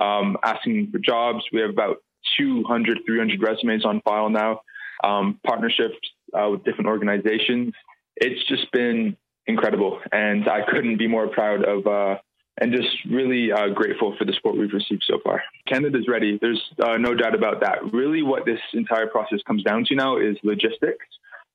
um, 0.00 0.36
asking 0.42 0.90
for 0.90 0.98
jobs. 0.98 1.44
We 1.52 1.60
have 1.60 1.70
about 1.70 1.98
200, 2.36 2.98
300 3.06 3.40
resumes 3.40 3.84
on 3.84 4.00
file 4.00 4.28
now, 4.28 4.62
um, 5.04 5.38
partnerships 5.46 5.96
uh, 6.32 6.48
with 6.50 6.64
different 6.64 6.86
organizations. 6.86 7.74
It's 8.16 8.42
just 8.48 8.70
been 8.72 9.16
incredible, 9.46 10.00
and 10.12 10.48
I 10.48 10.62
couldn't 10.70 10.96
be 10.96 11.06
more 11.06 11.28
proud 11.28 11.64
of 11.64 11.86
uh, 11.86 12.18
and 12.60 12.72
just 12.72 12.88
really 13.10 13.52
uh, 13.52 13.68
grateful 13.68 14.14
for 14.18 14.24
the 14.24 14.32
support 14.32 14.56
we've 14.56 14.72
received 14.72 15.04
so 15.06 15.18
far. 15.22 15.42
Canada's 15.66 16.08
ready. 16.08 16.38
There's 16.40 16.62
uh, 16.82 16.96
no 16.96 17.14
doubt 17.14 17.34
about 17.34 17.60
that. 17.60 17.92
Really, 17.92 18.22
what 18.22 18.46
this 18.46 18.60
entire 18.72 19.06
process 19.06 19.40
comes 19.46 19.62
down 19.62 19.84
to 19.86 19.94
now 19.94 20.16
is 20.18 20.36
logistics 20.42 21.06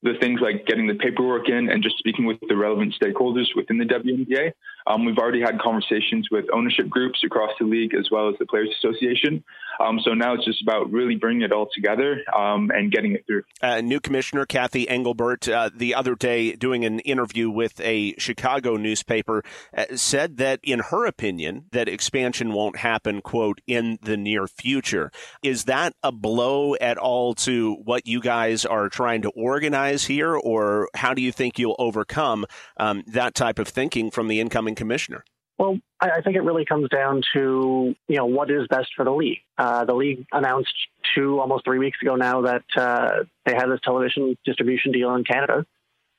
the 0.03 0.13
things 0.19 0.39
like 0.41 0.65
getting 0.65 0.87
the 0.87 0.95
paperwork 0.95 1.47
in 1.49 1.69
and 1.69 1.83
just 1.83 1.97
speaking 1.99 2.25
with 2.25 2.37
the 2.47 2.55
relevant 2.55 2.95
stakeholders 3.01 3.47
within 3.55 3.77
the 3.77 3.85
WNBA. 3.85 4.51
Um, 4.87 5.05
we've 5.05 5.17
already 5.17 5.41
had 5.41 5.59
conversations 5.59 6.29
with 6.31 6.45
ownership 6.53 6.89
groups 6.89 7.23
across 7.23 7.51
the 7.59 7.65
league 7.65 7.93
as 7.93 8.09
well 8.11 8.29
as 8.29 8.35
the 8.39 8.45
Players 8.45 8.69
Association. 8.77 9.43
Um, 9.79 9.99
so 10.03 10.13
now 10.13 10.33
it's 10.33 10.45
just 10.45 10.61
about 10.61 10.91
really 10.91 11.15
bringing 11.15 11.41
it 11.41 11.51
all 11.51 11.67
together 11.73 12.21
um, 12.35 12.71
and 12.71 12.91
getting 12.91 13.13
it 13.13 13.25
through. 13.25 13.43
Uh, 13.61 13.81
new 13.81 13.99
commissioner 13.99 14.45
Cathy 14.45 14.87
Engelbert 14.87 15.47
uh, 15.47 15.69
the 15.75 15.95
other 15.95 16.15
day 16.15 16.53
doing 16.53 16.85
an 16.85 16.99
interview 16.99 17.49
with 17.49 17.79
a 17.81 18.13
Chicago 18.17 18.75
newspaper 18.75 19.43
uh, 19.75 19.85
said 19.95 20.37
that 20.37 20.59
in 20.61 20.79
her 20.79 21.05
opinion 21.05 21.65
that 21.71 21.87
expansion 21.87 22.53
won't 22.53 22.77
happen 22.77 23.21
quote 23.21 23.61
in 23.65 23.97
the 24.03 24.17
near 24.17 24.45
future. 24.47 25.11
Is 25.41 25.63
that 25.65 25.93
a 26.03 26.11
blow 26.11 26.75
at 26.75 26.97
all 26.97 27.33
to 27.35 27.75
what 27.83 28.05
you 28.05 28.19
guys 28.19 28.65
are 28.65 28.89
trying 28.89 29.21
to 29.23 29.29
organize? 29.29 29.91
here, 30.11 30.35
or 30.35 30.89
how 30.95 31.13
do 31.13 31.21
you 31.21 31.31
think 31.31 31.57
you'll 31.57 31.75
overcome 31.79 32.45
um, 32.77 33.03
that 33.07 33.33
type 33.33 33.59
of 33.59 33.67
thinking 33.67 34.11
from 34.11 34.27
the 34.27 34.39
incoming 34.39 34.70
commissioner? 34.75 35.23
Well, 35.57 35.77
I 35.99 36.21
think 36.21 36.35
it 36.35 36.41
really 36.41 36.65
comes 36.65 36.89
down 36.89 37.21
to 37.35 37.95
you 38.07 38.17
know 38.17 38.25
what 38.25 38.49
is 38.49 38.67
best 38.67 38.89
for 38.95 39.05
the 39.05 39.11
league. 39.11 39.41
Uh, 39.57 39.85
the 39.85 39.93
league 39.93 40.25
announced 40.31 40.73
two, 41.13 41.39
almost 41.39 41.65
three 41.65 41.77
weeks 41.77 41.99
ago 42.01 42.15
now 42.15 42.41
that 42.41 42.63
uh, 42.75 43.25
they 43.45 43.53
had 43.53 43.67
this 43.67 43.79
television 43.83 44.35
distribution 44.43 44.91
deal 44.91 45.13
in 45.13 45.23
Canada. 45.23 45.65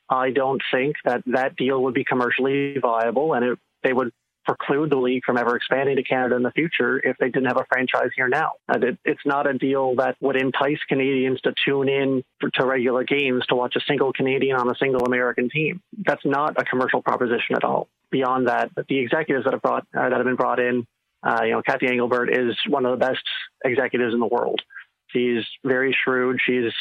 I 0.09 0.31
don't 0.31 0.63
think 0.73 0.97
that 1.05 1.23
that 1.27 1.57
deal 1.57 1.83
would 1.83 1.95
be 1.95 2.05
commercially 2.05 2.77
viable, 2.79 3.35
and 3.35 3.45
it, 3.45 3.59
they 3.83 3.93
would 3.93 4.13
preclude 4.45 4.91
the 4.91 4.97
league 4.97 5.25
from 5.25 5.39
ever 5.39 5.57
expanding 5.57 5.97
to 5.97 6.03
Canada 6.03 6.37
in 6.37 6.43
the 6.43 6.51
future 6.51 6.99
if 6.99 7.17
they 7.19 7.29
didn't 7.29 7.47
have 7.47 7.57
a 7.57 7.65
franchise 7.69 8.11
here 8.15 8.29
now. 8.29 8.53
It, 8.69 8.99
it's 9.05 9.21
not 9.25 9.49
a 9.49 9.55
deal 9.55 9.97
that 9.97 10.17
would 10.21 10.37
entice 10.37 10.79
Canadians 10.89 11.41
to 11.43 11.55
tune 11.65 11.89
in 11.89 12.23
for, 12.41 12.51
to 12.51 12.67
regular 12.67 13.05
games 13.05 13.45
to 13.49 13.55
watch 13.55 13.75
a 13.77 13.81
single 13.89 14.13
Canadian 14.13 14.57
on 14.57 14.69
a 14.69 14.75
single 14.79 15.05
American 15.05 15.49
team. 15.49 15.81
That's 15.97 16.25
not 16.25 16.61
a 16.61 16.65
commercial 16.65 17.03
proposition 17.03 17.57
at 17.57 17.65
all. 17.65 17.89
Beyond 18.13 18.47
that, 18.47 18.71
the 18.89 18.99
executives 18.99 19.45
that 19.45 19.55
have 19.55 19.63
brought 19.63 19.87
uh, 19.97 20.09
that 20.09 20.13
have 20.13 20.25
been 20.25 20.37
brought 20.37 20.61
in, 20.61 20.87
uh, 21.25 21.41
you 21.43 21.53
know, 21.53 21.63
Cathy 21.63 21.89
Engelbert 21.89 22.33
is 22.33 22.57
one 22.69 22.87
of 22.87 22.93
the 22.93 23.05
best 23.05 23.25
executives 23.65 24.15
in 24.15 24.21
the 24.21 24.27
world. 24.27 24.61
She's 25.09 25.45
very 25.65 25.97
shrewd. 26.05 26.39
She's 26.45 26.73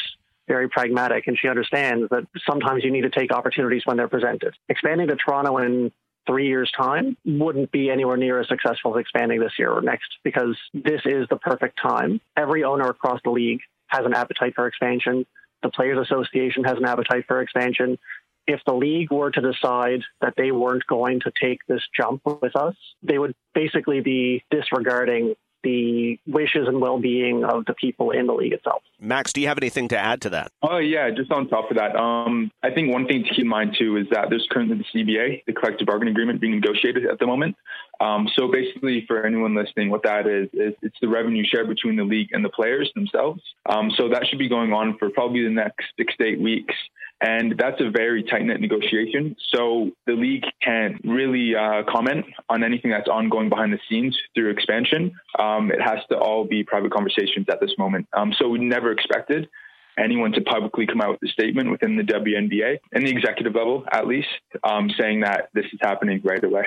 very 0.48 0.68
pragmatic 0.68 1.26
and 1.26 1.38
she 1.38 1.48
understands 1.48 2.08
that 2.10 2.26
sometimes 2.48 2.84
you 2.84 2.90
need 2.90 3.02
to 3.02 3.10
take 3.10 3.32
opportunities 3.32 3.82
when 3.84 3.96
they're 3.96 4.08
presented. 4.08 4.54
Expanding 4.68 5.08
to 5.08 5.16
Toronto 5.16 5.58
in 5.58 5.92
three 6.26 6.46
years' 6.48 6.70
time 6.76 7.16
wouldn't 7.24 7.72
be 7.72 7.90
anywhere 7.90 8.16
near 8.16 8.40
as 8.40 8.48
successful 8.48 8.96
as 8.96 9.00
expanding 9.00 9.40
this 9.40 9.52
year 9.58 9.70
or 9.70 9.80
next 9.80 10.08
because 10.22 10.56
this 10.74 11.00
is 11.04 11.26
the 11.30 11.36
perfect 11.36 11.78
time. 11.80 12.20
Every 12.36 12.64
owner 12.64 12.88
across 12.88 13.20
the 13.24 13.30
league 13.30 13.60
has 13.88 14.04
an 14.04 14.14
appetite 14.14 14.54
for 14.54 14.66
expansion. 14.66 15.26
The 15.62 15.70
Players 15.70 15.98
Association 15.98 16.64
has 16.64 16.76
an 16.76 16.84
appetite 16.84 17.24
for 17.26 17.40
expansion. 17.40 17.98
If 18.46 18.60
the 18.66 18.74
league 18.74 19.10
were 19.10 19.30
to 19.30 19.40
decide 19.40 20.02
that 20.20 20.34
they 20.36 20.50
weren't 20.50 20.86
going 20.86 21.20
to 21.20 21.32
take 21.40 21.60
this 21.68 21.82
jump 21.96 22.22
with 22.24 22.56
us, 22.56 22.74
they 23.02 23.18
would 23.18 23.34
basically 23.54 24.00
be 24.00 24.44
disregarding 24.50 25.36
the 25.62 26.18
wishes 26.26 26.66
and 26.66 26.80
well-being 26.80 27.44
of 27.44 27.64
the 27.66 27.74
people 27.74 28.10
in 28.10 28.26
the 28.26 28.32
league 28.32 28.52
itself. 28.52 28.82
Max, 29.00 29.32
do 29.32 29.40
you 29.40 29.48
have 29.48 29.58
anything 29.58 29.88
to 29.88 29.98
add 29.98 30.20
to 30.22 30.30
that? 30.30 30.50
Oh 30.62 30.78
yeah, 30.78 31.10
just 31.10 31.30
on 31.30 31.48
top 31.48 31.70
of 31.70 31.76
that, 31.76 31.96
um, 31.96 32.50
I 32.62 32.70
think 32.70 32.92
one 32.92 33.06
thing 33.06 33.24
to 33.24 33.28
keep 33.28 33.40
in 33.40 33.48
mind 33.48 33.76
too 33.78 33.96
is 33.96 34.06
that 34.10 34.26
there's 34.30 34.46
currently 34.50 34.78
the 34.78 34.84
CBA, 34.84 35.44
the 35.46 35.52
collective 35.52 35.86
bargaining 35.86 36.12
agreement, 36.12 36.40
being 36.40 36.54
negotiated 36.54 37.06
at 37.06 37.18
the 37.18 37.26
moment. 37.26 37.56
Um, 38.00 38.28
so 38.34 38.50
basically, 38.50 39.04
for 39.06 39.24
anyone 39.24 39.54
listening, 39.54 39.90
what 39.90 40.02
that 40.02 40.26
is 40.26 40.48
is 40.52 40.74
it's 40.82 40.96
the 41.00 41.08
revenue 41.08 41.44
share 41.44 41.66
between 41.66 41.96
the 41.96 42.04
league 42.04 42.30
and 42.32 42.44
the 42.44 42.48
players 42.48 42.90
themselves. 42.94 43.40
Um, 43.66 43.90
so 43.96 44.08
that 44.08 44.26
should 44.26 44.38
be 44.38 44.48
going 44.48 44.72
on 44.72 44.98
for 44.98 45.10
probably 45.10 45.44
the 45.44 45.50
next 45.50 45.86
six 45.96 46.16
to 46.16 46.24
eight 46.24 46.40
weeks. 46.40 46.74
And 47.22 47.54
that's 47.56 47.80
a 47.80 47.88
very 47.88 48.24
tight 48.24 48.44
knit 48.44 48.60
negotiation. 48.60 49.36
So 49.54 49.92
the 50.06 50.14
league 50.14 50.44
can't 50.60 51.00
really 51.04 51.54
uh, 51.54 51.84
comment 51.88 52.26
on 52.48 52.64
anything 52.64 52.90
that's 52.90 53.08
ongoing 53.08 53.48
behind 53.48 53.72
the 53.72 53.78
scenes 53.88 54.18
through 54.34 54.50
expansion. 54.50 55.12
Um, 55.38 55.70
it 55.70 55.80
has 55.80 56.00
to 56.10 56.18
all 56.18 56.44
be 56.44 56.64
private 56.64 56.92
conversations 56.92 57.46
at 57.48 57.60
this 57.60 57.70
moment. 57.78 58.08
Um, 58.12 58.32
so 58.36 58.48
we 58.48 58.58
never 58.58 58.90
expected 58.90 59.48
anyone 59.96 60.32
to 60.32 60.40
publicly 60.40 60.86
come 60.86 61.00
out 61.00 61.10
with 61.10 61.30
a 61.30 61.32
statement 61.32 61.70
within 61.70 61.96
the 61.96 62.02
WNBA 62.02 62.78
and 62.92 63.06
the 63.06 63.10
executive 63.10 63.54
level, 63.54 63.84
at 63.92 64.06
least, 64.06 64.28
um, 64.64 64.90
saying 64.98 65.20
that 65.20 65.48
this 65.54 65.66
is 65.66 65.78
happening 65.80 66.20
right 66.24 66.42
away. 66.42 66.64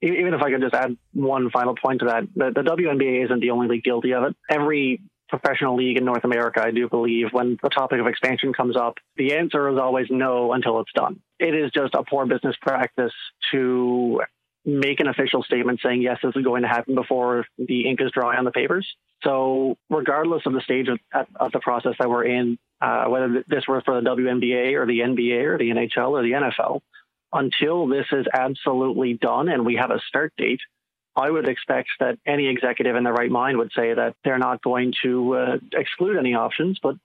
Even 0.00 0.34
if 0.34 0.42
I 0.42 0.50
could 0.50 0.62
just 0.62 0.74
add 0.74 0.96
one 1.12 1.50
final 1.50 1.76
point 1.76 2.00
to 2.00 2.06
that, 2.06 2.24
the, 2.34 2.50
the 2.54 2.68
WNBA 2.68 3.24
isn't 3.26 3.40
the 3.40 3.50
only 3.50 3.68
league 3.68 3.84
guilty 3.84 4.14
of 4.14 4.24
it. 4.24 4.36
Every 4.50 5.00
professional 5.32 5.76
league 5.76 5.96
in 5.96 6.04
North 6.04 6.24
America, 6.24 6.62
I 6.62 6.72
do 6.72 6.88
believe, 6.88 7.28
when 7.32 7.56
the 7.62 7.70
topic 7.70 8.00
of 8.00 8.06
expansion 8.06 8.52
comes 8.52 8.76
up, 8.76 8.98
the 9.16 9.34
answer 9.34 9.70
is 9.70 9.78
always 9.78 10.06
no 10.10 10.52
until 10.52 10.80
it's 10.80 10.92
done. 10.94 11.20
It 11.38 11.54
is 11.54 11.70
just 11.72 11.94
a 11.94 12.04
poor 12.04 12.26
business 12.26 12.54
practice 12.60 13.14
to 13.50 14.20
make 14.66 15.00
an 15.00 15.08
official 15.08 15.42
statement 15.42 15.80
saying, 15.82 16.02
yes, 16.02 16.18
this 16.22 16.36
is 16.36 16.44
going 16.44 16.62
to 16.62 16.68
happen 16.68 16.94
before 16.94 17.46
the 17.56 17.88
ink 17.88 18.00
is 18.02 18.10
dry 18.12 18.36
on 18.36 18.44
the 18.44 18.50
papers. 18.50 18.86
So, 19.24 19.78
regardless 19.88 20.42
of 20.44 20.52
the 20.52 20.60
stage 20.60 20.88
of, 20.88 20.98
of 21.36 21.50
the 21.52 21.60
process 21.60 21.94
that 21.98 22.10
we're 22.10 22.26
in, 22.26 22.58
uh, 22.82 23.06
whether 23.06 23.42
this 23.48 23.66
were 23.66 23.80
for 23.80 24.00
the 24.00 24.08
WNBA 24.08 24.74
or 24.74 24.86
the 24.86 24.98
NBA 25.00 25.44
or 25.44 25.56
the 25.56 25.70
NHL 25.70 26.10
or 26.10 26.22
the 26.22 26.32
NFL, 26.32 26.80
until 27.32 27.86
this 27.86 28.06
is 28.12 28.26
absolutely 28.32 29.14
done 29.14 29.48
and 29.48 29.64
we 29.64 29.76
have 29.76 29.90
a 29.90 30.00
start 30.08 30.34
date, 30.36 30.60
I 31.14 31.30
would 31.30 31.48
expect 31.48 31.88
that 32.00 32.18
any 32.26 32.48
executive 32.48 32.96
in 32.96 33.04
their 33.04 33.12
right 33.12 33.30
mind 33.30 33.58
would 33.58 33.72
say 33.76 33.94
that 33.94 34.14
they're 34.24 34.38
not 34.38 34.62
going 34.62 34.94
to 35.02 35.36
uh, 35.36 35.56
exclude 35.72 36.16
any 36.16 36.34
options, 36.34 36.78
but 36.82 36.96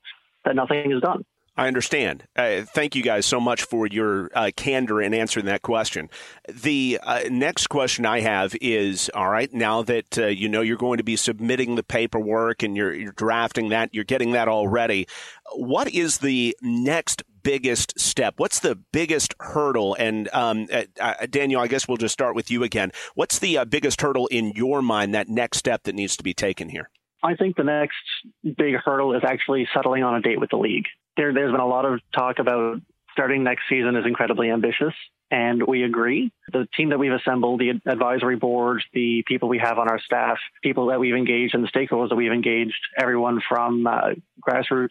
that 0.45 0.55
nothing 0.55 0.91
is 0.91 1.01
done. 1.01 1.25
I 1.57 1.67
understand. 1.67 2.23
Uh, 2.35 2.61
thank 2.61 2.95
you 2.95 3.01
guys 3.01 3.25
so 3.25 3.39
much 3.39 3.63
for 3.63 3.87
your 3.87 4.29
uh, 4.35 4.51
candor 4.55 5.01
in 5.01 5.15
answering 5.15 5.47
that 5.47 5.63
question. 5.63 6.07
The 6.47 6.99
uh, 7.01 7.21
next 7.31 7.67
question 7.67 8.05
I 8.05 8.19
have 8.19 8.55
is 8.61 9.09
all 9.15 9.29
right, 9.29 9.51
now 9.51 9.81
that 9.81 10.19
uh, 10.19 10.27
you 10.27 10.49
know 10.49 10.61
you're 10.61 10.77
going 10.77 10.97
to 10.97 11.03
be 11.03 11.15
submitting 11.15 11.73
the 11.73 11.81
paperwork 11.81 12.61
and 12.61 12.77
you're, 12.77 12.93
you're 12.93 13.11
drafting 13.11 13.69
that, 13.69 13.89
you're 13.91 14.03
getting 14.03 14.33
that 14.33 14.47
all 14.47 14.67
ready, 14.67 15.07
what 15.55 15.91
is 15.91 16.19
the 16.19 16.55
next 16.61 17.23
biggest 17.47 17.99
step? 17.99 18.35
What's 18.37 18.59
the 18.59 18.75
biggest 18.91 19.33
hurdle? 19.39 19.95
And 19.99 20.29
um, 20.33 20.67
uh, 20.71 20.83
uh, 20.99 21.25
Daniel, 21.29 21.61
I 21.61 21.67
guess 21.67 21.87
we'll 21.87 21.97
just 21.97 22.13
start 22.13 22.35
with 22.35 22.51
you 22.51 22.63
again. 22.63 22.91
What's 23.15 23.39
the 23.39 23.59
biggest 23.69 24.01
hurdle 24.01 24.27
in 24.27 24.51
your 24.55 24.81
mind, 24.81 25.13
that 25.13 25.29
next 25.29 25.57
step 25.57 25.83
that 25.83 25.95
needs 25.95 26.17
to 26.17 26.23
be 26.23 26.33
taken 26.33 26.69
here? 26.69 26.89
I 27.23 27.35
think 27.35 27.55
the 27.55 27.63
next 27.63 27.95
big 28.43 28.75
hurdle 28.75 29.15
is 29.15 29.23
actually 29.25 29.67
settling 29.73 30.03
on 30.03 30.15
a 30.15 30.21
date 30.21 30.39
with 30.39 30.51
the 30.51 30.57
league 30.57 30.85
there, 31.17 31.33
there's 31.33 31.51
been 31.51 31.59
a 31.59 31.67
lot 31.67 31.85
of 31.85 31.99
talk 32.15 32.39
about 32.39 32.79
starting 33.11 33.43
next 33.43 33.63
season 33.67 33.95
is 33.95 34.05
incredibly 34.05 34.49
ambitious. 34.49 34.93
And 35.29 35.61
we 35.67 35.83
agree. 35.83 36.31
The 36.51 36.67
team 36.75 36.89
that 36.89 36.99
we've 36.99 37.11
assembled, 37.11 37.59
the 37.59 37.81
advisory 37.85 38.37
board, 38.37 38.83
the 38.93 39.23
people 39.27 39.49
we 39.49 39.59
have 39.59 39.77
on 39.77 39.89
our 39.89 39.99
staff, 39.99 40.37
people 40.63 40.87
that 40.87 40.99
we've 40.99 41.15
engaged, 41.15 41.53
and 41.53 41.63
the 41.63 41.67
stakeholders 41.67 42.09
that 42.09 42.15
we've 42.15 42.31
engaged, 42.31 42.79
everyone 42.97 43.41
from 43.47 43.85
uh, 43.85 44.11
grassroots 44.41 44.89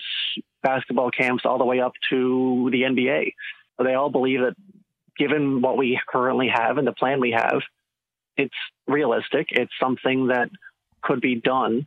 basketball 0.62 1.10
camps 1.10 1.44
all 1.46 1.58
the 1.58 1.64
way 1.64 1.80
up 1.80 1.92
to 2.10 2.68
the 2.72 2.82
NBA. 2.82 3.32
They 3.82 3.94
all 3.94 4.10
believe 4.10 4.40
that 4.40 4.54
given 5.16 5.62
what 5.62 5.76
we 5.76 5.98
currently 6.06 6.48
have 6.52 6.78
and 6.78 6.86
the 6.86 6.92
plan 6.92 7.20
we 7.20 7.32
have, 7.32 7.62
it's 8.36 8.54
realistic. 8.86 9.48
It's 9.52 9.72
something 9.80 10.28
that 10.28 10.50
could 11.02 11.20
be 11.20 11.36
done 11.36 11.86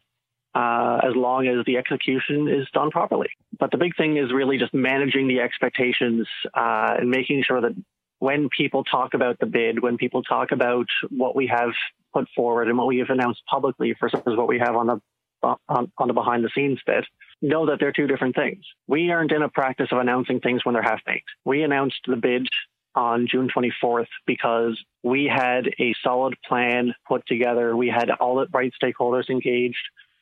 uh, 0.56 1.00
as 1.04 1.16
long 1.16 1.48
as 1.48 1.66
the 1.66 1.78
execution 1.78 2.48
is 2.48 2.68
done 2.74 2.90
properly. 2.90 3.30
But 3.60 3.72
the 3.72 3.78
big 3.78 3.96
thing 3.96 4.18
is 4.18 4.34
really 4.34 4.58
just 4.58 4.74
managing 4.74 5.28
the 5.28 5.42
expectations 5.42 6.28
uh, 6.54 6.96
and 6.98 7.10
making 7.10 7.44
sure 7.44 7.62
that 7.62 7.76
when 8.20 8.50
people 8.50 8.84
talk 8.84 9.14
about 9.14 9.40
the 9.40 9.46
bid, 9.46 9.82
when 9.82 9.98
people 9.98 10.24
talk 10.24 10.52
about 10.52 10.88
what 11.10 11.36
we 11.36 11.48
have 11.48 11.72
put 12.14 12.28
forward 12.36 12.68
and 12.68 12.78
what 12.78 12.88
we 12.88 13.00
have 13.00 13.10
announced 13.10 13.42
publicly 13.50 13.96
versus 14.00 14.22
what 14.26 14.48
we 14.48 14.60
have 14.60 14.76
on 14.76 14.88
the 14.88 15.02
on, 15.42 15.90
on 15.98 16.08
the 16.08 16.14
behind 16.14 16.44
the 16.44 16.50
scenes 16.54 16.80
bit, 16.86 17.06
know 17.42 17.68
that 17.68 17.80
they're 17.80 17.94
two 17.94 18.08
different 18.08 18.36
things. 18.36 18.66
We 18.88 19.10
aren't 19.12 19.32
in 19.32 19.42
a 19.42 19.48
practice 19.48 19.88
of 19.92 20.00
announcing 20.00 20.42
things 20.42 20.66
when 20.66 20.74
they're 20.74 20.84
half 20.84 21.04
baked. 21.06 21.30
We 21.46 21.64
announced 21.64 22.00
the 22.06 22.18
bid 22.18 22.48
on 22.94 23.28
June 23.30 23.50
24th 23.56 24.08
because 24.26 24.78
we 25.04 25.32
had 25.34 25.70
a 25.80 25.96
solid 26.04 26.36
plan 26.46 26.94
put 27.08 27.26
together. 27.26 27.76
We 27.78 27.88
had 27.88 28.10
all 28.10 28.36
the 28.36 28.48
right 28.52 28.74
stakeholders 28.82 29.30
engaged. 29.30 29.78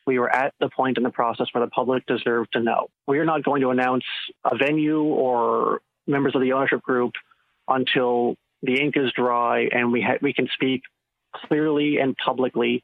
We 0.06 0.20
were 0.20 0.34
at 0.34 0.54
the 0.60 0.68
point 0.68 0.98
in 0.98 1.02
the 1.02 1.10
process 1.10 1.48
where 1.52 1.64
the 1.64 1.70
public 1.70 2.06
deserved 2.06 2.52
to 2.52 2.60
know. 2.60 2.86
We 3.08 3.18
are 3.18 3.24
not 3.24 3.42
going 3.42 3.62
to 3.62 3.70
announce 3.70 4.04
a 4.44 4.56
venue 4.56 5.02
or 5.02 5.80
members 6.06 6.34
of 6.34 6.40
the 6.40 6.52
ownership 6.52 6.82
group 6.82 7.12
until 7.68 8.36
the 8.62 8.80
ink 8.80 8.96
is 8.96 9.12
dry 9.14 9.68
and 9.70 9.92
we 9.92 10.02
ha- 10.02 10.18
we 10.20 10.32
can 10.32 10.48
speak 10.54 10.82
clearly 11.34 11.98
and 11.98 12.16
publicly 12.16 12.82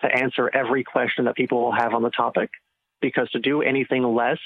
to 0.00 0.06
answer 0.06 0.50
every 0.52 0.84
question 0.84 1.24
that 1.24 1.34
people 1.34 1.62
will 1.62 1.72
have 1.74 1.94
on 1.94 2.02
the 2.02 2.10
topic. 2.10 2.50
Because 3.00 3.30
to 3.30 3.38
do 3.38 3.62
anything 3.62 4.02
less 4.02 4.38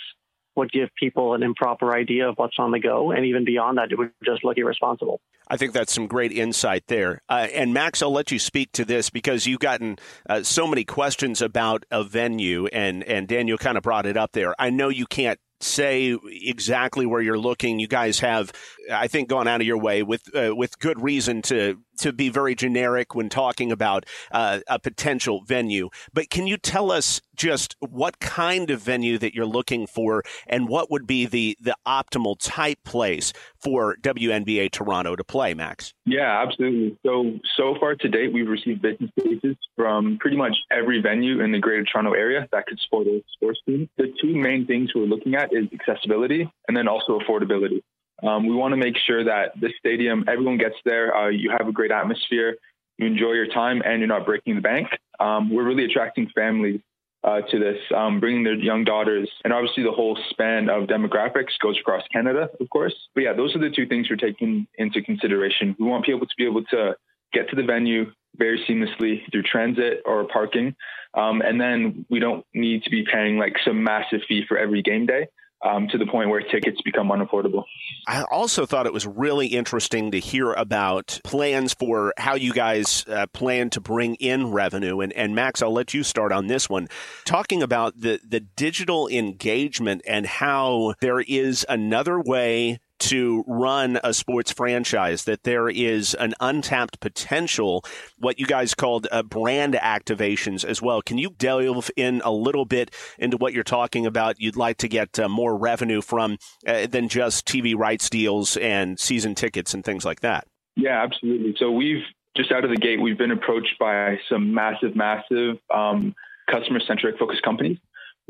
would 0.55 0.71
give 0.71 0.91
people 0.99 1.35
an 1.35 1.43
improper 1.43 1.97
idea 1.97 2.29
of 2.29 2.37
what's 2.37 2.57
on 2.59 2.71
the 2.71 2.79
go. 2.79 3.11
And 3.11 3.25
even 3.25 3.45
beyond 3.45 3.79
that, 3.79 3.91
it 3.91 3.97
would 3.97 4.11
just 4.25 4.45
look 4.45 4.59
irresponsible. 4.59 5.21
I 5.49 5.57
think 5.57 5.73
that's 5.73 5.93
some 5.93 6.07
great 6.07 6.33
insight 6.33 6.85
there. 6.87 7.23
Uh, 7.29 7.49
and 7.55 7.75
Max, 7.75 8.03
I'll 8.03 8.13
let 8.13 8.31
you 8.31 8.39
speak 8.39 8.73
to 8.73 8.85
this 8.85 9.11
because 9.11 9.47
you've 9.47 9.61
gotten 9.61 9.99
uh, 10.29 10.43
so 10.43 10.67
many 10.67 10.85
questions 10.85 11.43
about 11.43 11.85
a 11.91 12.05
venue, 12.05 12.67
and, 12.67 13.03
and 13.05 13.27
Daniel 13.27 13.59
kind 13.59 13.77
of 13.77 13.83
brought 13.83 14.07
it 14.07 14.17
up 14.17 14.33
there. 14.33 14.55
I 14.59 14.71
know 14.71 14.89
you 14.89 15.07
can't 15.07 15.41
say 15.63 16.17
exactly 16.25 17.07
where 17.07 17.21
you're 17.21 17.39
looking. 17.39 17.79
You 17.79 17.89
guys 17.89 18.21
have, 18.21 18.53
I 18.93 19.09
think, 19.09 19.29
gone 19.29 19.49
out 19.49 19.61
of 19.61 19.67
your 19.67 19.79
way 19.79 20.03
with 20.03 20.23
uh, 20.35 20.55
with 20.55 20.79
good 20.79 21.01
reason 21.03 21.43
to 21.43 21.79
to 21.99 22.13
be 22.13 22.29
very 22.29 22.55
generic 22.55 23.15
when 23.15 23.29
talking 23.29 23.73
about 23.73 24.07
uh, 24.31 24.61
a 24.69 24.79
potential 24.79 25.43
venue. 25.47 25.91
But 26.13 26.31
can 26.31 26.47
you 26.47 26.57
tell 26.57 26.91
us 26.91 27.21
just 27.35 27.77
what 27.81 28.21
kind 28.21 28.71
of 28.71 28.81
venue 28.81 29.19
that 29.19 29.35
you're 29.35 29.47
looking 29.47 29.87
for, 29.87 30.23
and 30.47 30.69
what 30.69 30.91
would 30.91 31.07
be 31.07 31.27
the 31.27 31.57
the 31.61 31.77
optimal 31.87 32.37
type 32.41 32.79
place 32.85 33.33
for 33.59 33.97
WNBA 34.03 34.71
Toronto 34.71 35.17
to 35.17 35.25
play, 35.25 35.55
Max? 35.55 35.95
Yeah, 36.05 36.43
absolutely. 36.43 36.99
So 37.05 37.39
so 37.57 37.75
far 37.81 37.95
to 37.97 38.09
date, 38.09 38.33
we've 38.33 38.49
received 38.49 38.83
business 38.83 39.11
cases 39.19 39.57
from 39.77 40.19
pretty 40.19 40.37
much 40.37 40.55
every 40.71 41.01
venue 41.01 41.43
in 41.43 41.53
the 41.53 41.59
Greater 41.59 41.85
Toronto 41.85 42.13
area 42.13 42.49
that 42.53 42.67
could 42.67 42.79
support 42.81 43.07
a 43.07 43.23
sports 43.35 43.61
team. 43.67 43.89
The 43.97 44.13
two 44.21 44.35
main 44.35 44.67
things 44.67 44.91
we're 44.95 45.05
looking 45.05 45.35
at 45.35 45.51
is 45.53 45.67
accessibility 45.73 46.51
and 46.69 46.77
then 46.77 46.89
also 46.89 47.19
affordability. 47.19 47.83
Um, 48.23 48.47
we 48.47 48.55
want 48.55 48.73
to 48.73 48.77
make 48.77 48.97
sure 49.07 49.25
that 49.25 49.53
the 49.61 49.71
stadium, 49.79 50.25
everyone 50.29 50.57
gets 50.57 50.77
there. 50.85 51.15
Uh, 51.15 51.29
you 51.29 51.51
have 51.51 51.69
a 51.69 51.73
great 51.73 51.91
atmosphere, 51.91 52.57
you 52.99 53.07
enjoy 53.07 53.33
your 53.33 53.49
time, 53.49 53.83
and 53.85 53.99
you're 53.99 54.09
not 54.09 54.25
breaking 54.25 54.55
the 54.55 54.61
bank. 54.61 54.89
Um, 55.19 55.51
we're 55.51 55.65
really 55.65 55.85
attracting 55.85 56.31
families 56.35 56.81
uh, 57.25 57.41
to 57.51 57.59
this, 57.59 57.79
um, 57.95 58.21
bringing 58.21 58.43
their 58.43 58.55
young 58.55 58.85
daughters, 58.85 59.31
and 59.45 59.53
obviously 59.53 59.83
the 59.83 59.93
whole 59.93 60.19
span 60.31 60.69
of 60.69 60.85
demographics 60.85 61.53
goes 61.61 61.79
across 61.79 62.03
Canada, 62.13 62.49
of 62.61 62.71
course. 62.71 62.95
But 63.15 63.23
yeah, 63.23 63.33
those 63.33 63.55
are 63.55 63.61
the 63.61 63.71
two 63.71 63.87
things 63.87 64.09
we're 64.11 64.17
taking 64.17 64.67
into 64.77 65.03
consideration. 65.03 65.77
We 65.79 65.87
want 65.87 66.05
people 66.05 66.27
to 66.27 66.35
be 66.37 66.45
able 66.45 66.65
to 66.67 66.97
get 67.33 67.49
to 67.51 67.57
the 67.57 67.63
venue 67.63 68.13
very 68.37 68.65
seamlessly 68.69 69.21
through 69.31 69.43
transit 69.43 70.03
or 70.05 70.25
parking, 70.25 70.75
um, 71.15 71.43
and 71.43 71.61
then 71.61 72.07
we 72.11 72.19
don't 72.19 72.45
need 72.55 72.83
to 72.85 72.91
be 72.91 73.05
paying 73.11 73.39
like 73.39 73.57
some 73.65 73.85
massive 73.85 74.21
fee 74.29 74.45
for 74.49 74.59
every 74.59 74.83
game 74.83 75.07
day 75.07 75.29
um, 75.63 75.89
to 75.89 75.99
the 75.99 76.07
point 76.07 76.29
where 76.29 76.41
tickets 76.41 76.81
become 76.83 77.09
unaffordable. 77.09 77.65
I 78.07 78.25
also 78.31 78.67
thought 78.67 78.87
it 78.87 78.93
was 78.93 79.07
really 79.07 79.47
interesting 79.47 80.11
to 80.11 80.19
hear 80.19 80.53
about 80.53 81.21
plans 81.25 81.73
for 81.75 82.13
how 82.17 82.35
you 82.35 82.53
guys 82.53 83.05
uh, 83.09 83.27
plan 83.29 83.71
to 83.71 83.81
bring 83.81 84.17
in 84.17 84.51
revenue. 84.51 85.01
And, 85.01 85.13
and 85.13 85.35
Max, 85.35 85.63
I'll 85.63 85.73
let 85.73 85.95
you 85.95 86.03
start 86.03 86.33
on 86.33 86.49
this 86.49 86.69
one, 86.69 86.89
talking 87.25 87.63
about 87.63 88.01
the, 88.01 88.21
the 88.27 88.41
digital 88.41 89.09
engagement 89.09 90.03
and 90.07 90.27
how 90.27 90.95
there 91.01 91.21
is 91.21 91.65
another 91.69 92.21
way 92.21 92.81
to 93.03 93.45
run 93.47 93.99
a 94.05 94.15
sports 94.15 94.53
franchise, 94.53 95.25
that 95.25 95.43
there 95.43 95.69
is 95.69 96.15
an 96.15 96.35
untapped 96.41 97.01
potential, 97.01 97.85
what 98.19 98.39
you 98.39 98.47
guys 98.47 98.75
called 98.75 99.09
uh, 99.11 99.23
brand 99.23 99.75
activations 99.75 100.65
as 100.65 100.81
well. 100.81 101.03
Can 101.03 101.19
you 101.19 101.31
delve 101.37 101.91
in 101.97 102.23
a 102.25 102.31
little 102.31 102.65
bit 102.65 102.95
into 103.19 103.37
what 103.37 103.53
you're 103.53 103.65
talking 103.65 104.07
about? 104.07 104.41
You'd 104.41 104.57
like 104.57 104.79
to 104.79 104.89
get 104.89 105.19
uh, 105.19 105.29
more 105.29 105.57
revenue 105.57 106.01
from 106.01 106.39
uh, 106.67 106.87
than 106.87 107.09
just 107.09 107.47
TV 107.47 107.77
rights 107.77 108.09
deals 108.09 108.57
and 108.57 108.99
season 108.99 109.35
tickets 109.35 109.75
and 109.75 109.85
things 109.85 110.05
like 110.05 110.21
that. 110.21 110.47
Yeah, 110.77 111.03
absolutely. 111.03 111.55
So 111.59 111.71
we've 111.71 112.05
just 112.37 112.53
out 112.53 112.65
of 112.65 112.71
the 112.71 112.77
gate, 112.77 113.01
we've 113.01 113.19
been 113.19 113.33
approached 113.33 113.79
by 113.79 114.19
some 114.29 114.55
massive, 114.55 114.95
massive 114.95 115.59
um, 115.75 116.15
customer 116.51 116.81
centric 116.87 117.19
focused 117.19 117.43
companies 117.43 117.79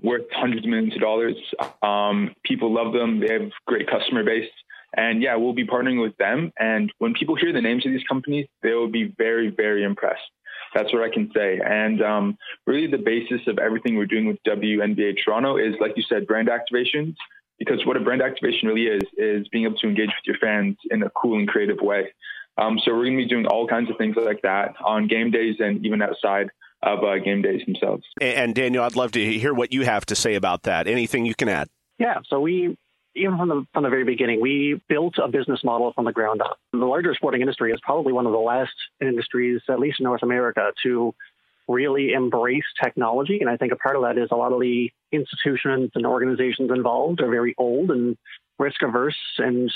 worth 0.03 0.23
hundreds 0.33 0.65
of 0.65 0.71
millions 0.71 0.95
of 0.95 1.01
dollars. 1.01 1.37
Um, 1.83 2.35
people 2.45 2.73
love 2.73 2.93
them. 2.93 3.21
They 3.21 3.33
have 3.33 3.51
great 3.67 3.89
customer 3.89 4.25
base. 4.25 4.51
And 4.97 5.23
yeah, 5.23 5.37
we'll 5.37 5.55
be 5.55 5.67
partnering 5.67 6.03
with 6.03 6.17
them. 6.19 6.53
And 6.59 6.93
when 6.99 7.15
people 7.15 7.35
hear 7.35 7.53
the 7.53 7.63
names 7.63 7.87
of 7.87 7.93
these 7.93 8.05
companies, 8.05 8.47
they 8.63 8.73
will 8.75 8.91
be 8.91 9.15
very, 9.17 9.49
very 9.49 9.85
impressed. 9.85 10.21
That's 10.75 10.93
what 10.93 11.03
I 11.03 11.11
can 11.13 11.31
say. 11.35 11.61
And 11.65 12.03
um, 12.03 12.39
really, 12.67 12.87
the 12.87 12.99
basis 12.99 13.41
of 13.47 13.59
everything 13.59 13.97
we're 13.97 14.07
doing 14.07 14.27
with 14.27 14.39
WNBA 14.47 15.17
Toronto 15.25 15.57
is, 15.57 15.75
like 15.81 15.93
you 15.97 16.03
said, 16.09 16.27
brand 16.27 16.49
activations. 16.49 17.15
Because 17.59 17.87
what 17.87 17.97
a 17.97 18.01
brand 18.01 18.23
activation 18.23 18.69
really 18.69 18.87
is, 18.87 19.03
is 19.17 19.47
being 19.49 19.65
able 19.65 19.77
to 19.77 19.87
engage 19.87 20.09
with 20.09 20.25
your 20.25 20.37
fans 20.39 20.77
in 20.91 21.03
a 21.03 21.11
cool 21.11 21.39
and 21.39 21.47
creative 21.47 21.79
way. 21.81 22.13
Um, 22.59 22.79
so 22.85 22.93
we're 22.93 23.05
going 23.05 23.19
to 23.19 23.23
be 23.23 23.29
doing 23.29 23.47
all 23.47 23.67
kinds 23.67 23.89
of 23.89 23.97
things 23.97 24.17
like 24.17 24.43
that 24.43 24.75
on 24.85 25.07
game 25.07 25.31
days 25.31 25.57
and 25.61 25.85
even 25.87 26.03
outside 26.03 26.51
of 26.83 27.05
uh, 27.05 27.19
game 27.19 27.43
days 27.43 27.63
themselves. 27.67 28.05
And 28.21 28.55
Daniel, 28.55 28.85
I'd 28.85 28.97
love 28.97 29.13
to 29.13 29.25
hear 29.25 29.55
what 29.55 29.73
you 29.73 29.83
have 29.83 30.07
to 30.07 30.17
say 30.17 30.35
about 30.35 30.65
that. 30.65 30.87
Anything 30.87 31.27
you 31.27 31.35
can 31.35 31.49
add? 31.49 31.69
Yeah, 31.99 32.19
so 32.29 32.41
we 32.41 32.77
even 33.15 33.37
from 33.37 33.49
the 33.49 33.67
from 33.73 33.83
the 33.85 33.91
very 33.91 34.05
beginning, 34.05 34.41
we 34.41 34.81
built 34.89 35.17
a 35.23 35.29
business 35.29 35.61
model 35.63 35.93
from 35.93 36.05
the 36.05 36.13
ground 36.13 36.41
up. 36.41 36.59
The 36.73 36.79
larger 36.79 37.15
sporting 37.15 37.41
industry 37.41 37.73
is 37.73 37.81
probably 37.83 38.13
one 38.13 38.27
of 38.27 38.33
the 38.33 38.39
last 38.39 38.73
industries, 39.01 39.61
at 39.69 39.79
least 39.79 40.01
in 40.01 40.05
North 40.05 40.23
America, 40.23 40.73
to 40.85 41.15
really 41.69 42.13
embrace 42.13 42.65
technology. 42.83 43.39
And 43.41 43.49
I 43.49 43.57
think 43.57 43.73
a 43.73 43.77
part 43.77 43.97
of 43.97 44.03
that 44.03 44.19
is 44.19 44.29
a 44.31 44.37
lot 44.37 44.53
of 44.53 44.61
the 44.61 44.91
institutions 45.13 45.91
and 45.95 46.07
organizations 46.07 46.71
involved 46.75 47.21
are 47.21 47.31
very 47.31 47.55
old 47.59 47.91
and 47.91 48.17
risk 48.59 48.83
averse 48.83 49.17
and 49.39 49.71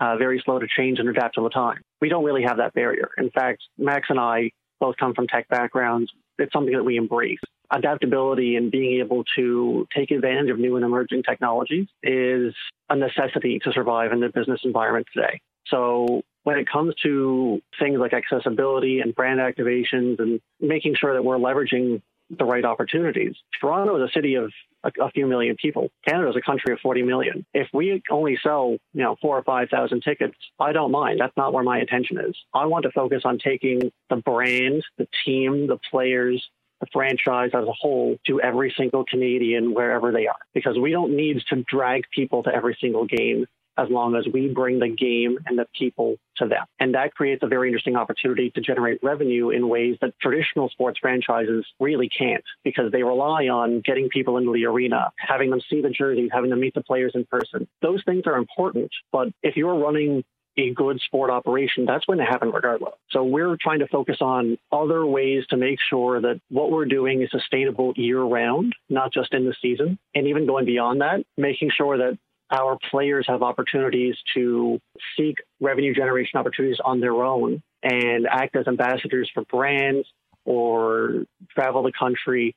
uh, 0.00 0.16
very 0.16 0.42
slow 0.44 0.58
to 0.58 0.66
change 0.76 0.98
and 0.98 1.08
adapt 1.08 1.36
to 1.36 1.42
the 1.42 1.48
time. 1.48 1.80
We 2.00 2.08
don't 2.08 2.24
really 2.24 2.42
have 2.42 2.58
that 2.58 2.74
barrier. 2.74 3.10
In 3.16 3.30
fact, 3.30 3.62
Max 3.78 4.08
and 4.10 4.20
I 4.20 4.50
both 4.78 4.96
come 4.98 5.14
from 5.14 5.26
tech 5.26 5.48
backgrounds. 5.48 6.10
It's 6.38 6.52
something 6.52 6.74
that 6.74 6.84
we 6.84 6.96
embrace. 6.96 7.40
Adaptability 7.70 8.56
and 8.56 8.70
being 8.70 9.00
able 9.00 9.24
to 9.36 9.86
take 9.94 10.10
advantage 10.10 10.50
of 10.50 10.58
new 10.58 10.76
and 10.76 10.84
emerging 10.84 11.22
technologies 11.22 11.88
is 12.02 12.54
a 12.88 12.96
necessity 12.96 13.58
to 13.64 13.72
survive 13.72 14.12
in 14.12 14.20
the 14.20 14.28
business 14.28 14.60
environment 14.64 15.06
today. 15.12 15.40
So 15.66 16.22
when 16.44 16.58
it 16.58 16.68
comes 16.70 16.94
to 17.02 17.60
things 17.78 17.98
like 17.98 18.12
accessibility 18.12 19.00
and 19.00 19.14
brand 19.14 19.40
activations 19.40 20.20
and 20.20 20.40
making 20.60 20.94
sure 20.94 21.14
that 21.14 21.24
we're 21.24 21.38
leveraging 21.38 22.02
the 22.30 22.44
right 22.44 22.64
opportunities. 22.64 23.34
Toronto 23.60 24.02
is 24.02 24.10
a 24.10 24.12
city 24.12 24.34
of 24.34 24.50
a, 24.84 24.90
a, 25.00 25.10
few 25.10 25.26
million 25.26 25.56
people. 25.60 25.88
Canada 26.06 26.30
is 26.30 26.36
a 26.36 26.40
country 26.40 26.72
of 26.72 26.80
40 26.80 27.02
million. 27.02 27.46
If 27.54 27.68
we 27.72 28.02
only 28.10 28.38
sell, 28.42 28.76
you 28.92 29.02
know, 29.02 29.16
four 29.20 29.38
or 29.38 29.42
5,000 29.42 30.00
tickets, 30.02 30.36
I 30.58 30.72
don't 30.72 30.90
mind. 30.90 31.20
That's 31.20 31.36
not 31.36 31.52
where 31.52 31.64
my 31.64 31.78
attention 31.78 32.18
is. 32.18 32.36
I 32.54 32.66
want 32.66 32.84
to 32.84 32.90
focus 32.90 33.22
on 33.24 33.38
taking 33.38 33.92
the 34.10 34.16
brand, 34.16 34.84
the 34.98 35.06
team, 35.24 35.66
the 35.66 35.78
players, 35.90 36.44
the 36.80 36.86
franchise 36.92 37.50
as 37.54 37.66
a 37.66 37.72
whole 37.72 38.16
to 38.26 38.40
every 38.40 38.74
single 38.76 39.04
Canadian 39.04 39.74
wherever 39.74 40.12
they 40.12 40.26
are 40.26 40.36
because 40.52 40.78
we 40.78 40.90
don't 40.90 41.16
need 41.16 41.42
to 41.48 41.64
drag 41.68 42.04
people 42.14 42.42
to 42.42 42.54
every 42.54 42.76
single 42.80 43.06
game 43.06 43.46
as 43.78 43.88
long 43.90 44.16
as 44.16 44.26
we 44.32 44.48
bring 44.48 44.78
the 44.78 44.88
game 44.88 45.38
and 45.46 45.58
the 45.58 45.66
people 45.78 46.16
to 46.36 46.46
them. 46.46 46.64
And 46.78 46.94
that 46.94 47.14
creates 47.14 47.42
a 47.42 47.46
very 47.46 47.68
interesting 47.68 47.96
opportunity 47.96 48.50
to 48.50 48.60
generate 48.60 49.02
revenue 49.02 49.50
in 49.50 49.68
ways 49.68 49.96
that 50.00 50.14
traditional 50.20 50.68
sports 50.68 50.98
franchises 51.00 51.66
really 51.80 52.08
can't 52.08 52.44
because 52.64 52.92
they 52.92 53.02
rely 53.02 53.48
on 53.48 53.80
getting 53.80 54.08
people 54.08 54.36
into 54.36 54.52
the 54.52 54.66
arena, 54.66 55.10
having 55.18 55.50
them 55.50 55.60
see 55.68 55.80
the 55.80 55.90
jerseys, 55.90 56.30
having 56.32 56.50
them 56.50 56.60
meet 56.60 56.74
the 56.74 56.82
players 56.82 57.12
in 57.14 57.24
person. 57.24 57.66
Those 57.82 58.02
things 58.04 58.24
are 58.26 58.36
important. 58.36 58.90
But 59.12 59.28
if 59.42 59.56
you're 59.56 59.78
running 59.78 60.24
a 60.58 60.72
good 60.72 61.00
sport 61.00 61.30
operation, 61.30 61.84
that's 61.84 62.04
going 62.04 62.18
to 62.18 62.24
happen 62.24 62.50
regardless. 62.50 62.94
So 63.10 63.24
we're 63.24 63.56
trying 63.60 63.80
to 63.80 63.88
focus 63.88 64.16
on 64.20 64.58
other 64.72 65.04
ways 65.04 65.44
to 65.50 65.56
make 65.56 65.78
sure 65.90 66.20
that 66.20 66.40
what 66.48 66.70
we're 66.70 66.86
doing 66.86 67.22
is 67.22 67.30
sustainable 67.30 67.92
year 67.96 68.22
round, 68.22 68.74
not 68.88 69.12
just 69.12 69.34
in 69.34 69.44
the 69.44 69.54
season. 69.60 69.98
And 70.14 70.26
even 70.28 70.46
going 70.46 70.64
beyond 70.64 71.02
that, 71.02 71.24
making 71.36 71.70
sure 71.76 71.98
that 71.98 72.18
our 72.50 72.78
players 72.90 73.26
have 73.28 73.42
opportunities 73.42 74.16
to 74.34 74.80
seek 75.16 75.36
revenue 75.60 75.94
generation 75.94 76.38
opportunities 76.38 76.78
on 76.84 77.00
their 77.00 77.14
own 77.14 77.62
and 77.82 78.26
act 78.30 78.56
as 78.56 78.66
ambassadors 78.68 79.30
for 79.32 79.44
brands 79.44 80.06
or 80.44 81.24
travel 81.54 81.82
the 81.82 81.92
country 81.92 82.54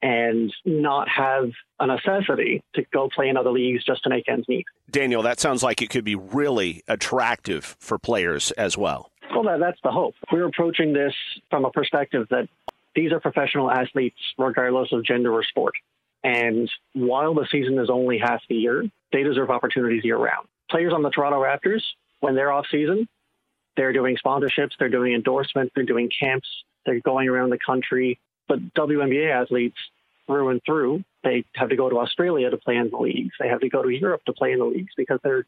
and 0.00 0.52
not 0.64 1.08
have 1.08 1.50
a 1.80 1.86
necessity 1.86 2.62
to 2.74 2.84
go 2.92 3.08
play 3.14 3.28
in 3.28 3.36
other 3.36 3.50
leagues 3.50 3.84
just 3.84 4.02
to 4.04 4.10
make 4.10 4.28
ends 4.28 4.46
meet. 4.48 4.64
Daniel, 4.90 5.22
that 5.22 5.40
sounds 5.40 5.62
like 5.62 5.82
it 5.82 5.90
could 5.90 6.04
be 6.04 6.14
really 6.14 6.82
attractive 6.86 7.76
for 7.80 7.98
players 7.98 8.52
as 8.52 8.78
well. 8.78 9.10
Well, 9.34 9.42
that, 9.44 9.60
that's 9.60 9.78
the 9.82 9.90
hope. 9.90 10.14
We're 10.32 10.46
approaching 10.46 10.92
this 10.92 11.14
from 11.50 11.64
a 11.64 11.70
perspective 11.70 12.28
that 12.30 12.48
these 12.94 13.12
are 13.12 13.20
professional 13.20 13.70
athletes, 13.70 14.18
regardless 14.38 14.92
of 14.92 15.04
gender 15.04 15.32
or 15.32 15.44
sport. 15.44 15.74
And 16.24 16.70
while 16.94 17.34
the 17.34 17.46
season 17.50 17.78
is 17.78 17.90
only 17.90 18.18
half 18.18 18.42
the 18.48 18.56
year, 18.56 18.84
they 19.12 19.22
deserve 19.22 19.50
opportunities 19.50 20.04
year 20.04 20.16
round. 20.16 20.48
Players 20.70 20.92
on 20.92 21.02
the 21.02 21.10
Toronto 21.10 21.40
Raptors, 21.40 21.82
when 22.20 22.34
they're 22.34 22.52
off 22.52 22.66
season, 22.70 23.08
they're 23.76 23.92
doing 23.92 24.16
sponsorships, 24.16 24.72
they're 24.78 24.88
doing 24.88 25.14
endorsements, 25.14 25.72
they're 25.74 25.84
doing 25.84 26.10
camps, 26.10 26.48
they're 26.84 27.00
going 27.00 27.28
around 27.28 27.50
the 27.50 27.58
country. 27.64 28.18
But 28.48 28.74
WNBA 28.74 29.30
athletes, 29.30 29.76
through 30.28 30.50
and 30.50 30.60
through, 30.64 31.02
they 31.24 31.44
have 31.54 31.70
to 31.70 31.76
go 31.76 31.88
to 31.88 31.98
Australia 31.98 32.50
to 32.50 32.56
play 32.56 32.76
in 32.76 32.90
the 32.90 32.96
leagues. 32.96 33.34
They 33.40 33.48
have 33.48 33.60
to 33.60 33.68
go 33.68 33.82
to 33.82 33.88
Europe 33.88 34.22
to 34.26 34.32
play 34.32 34.52
in 34.52 34.60
the 34.60 34.64
leagues 34.66 34.92
because 34.96 35.18
they're 35.24 35.44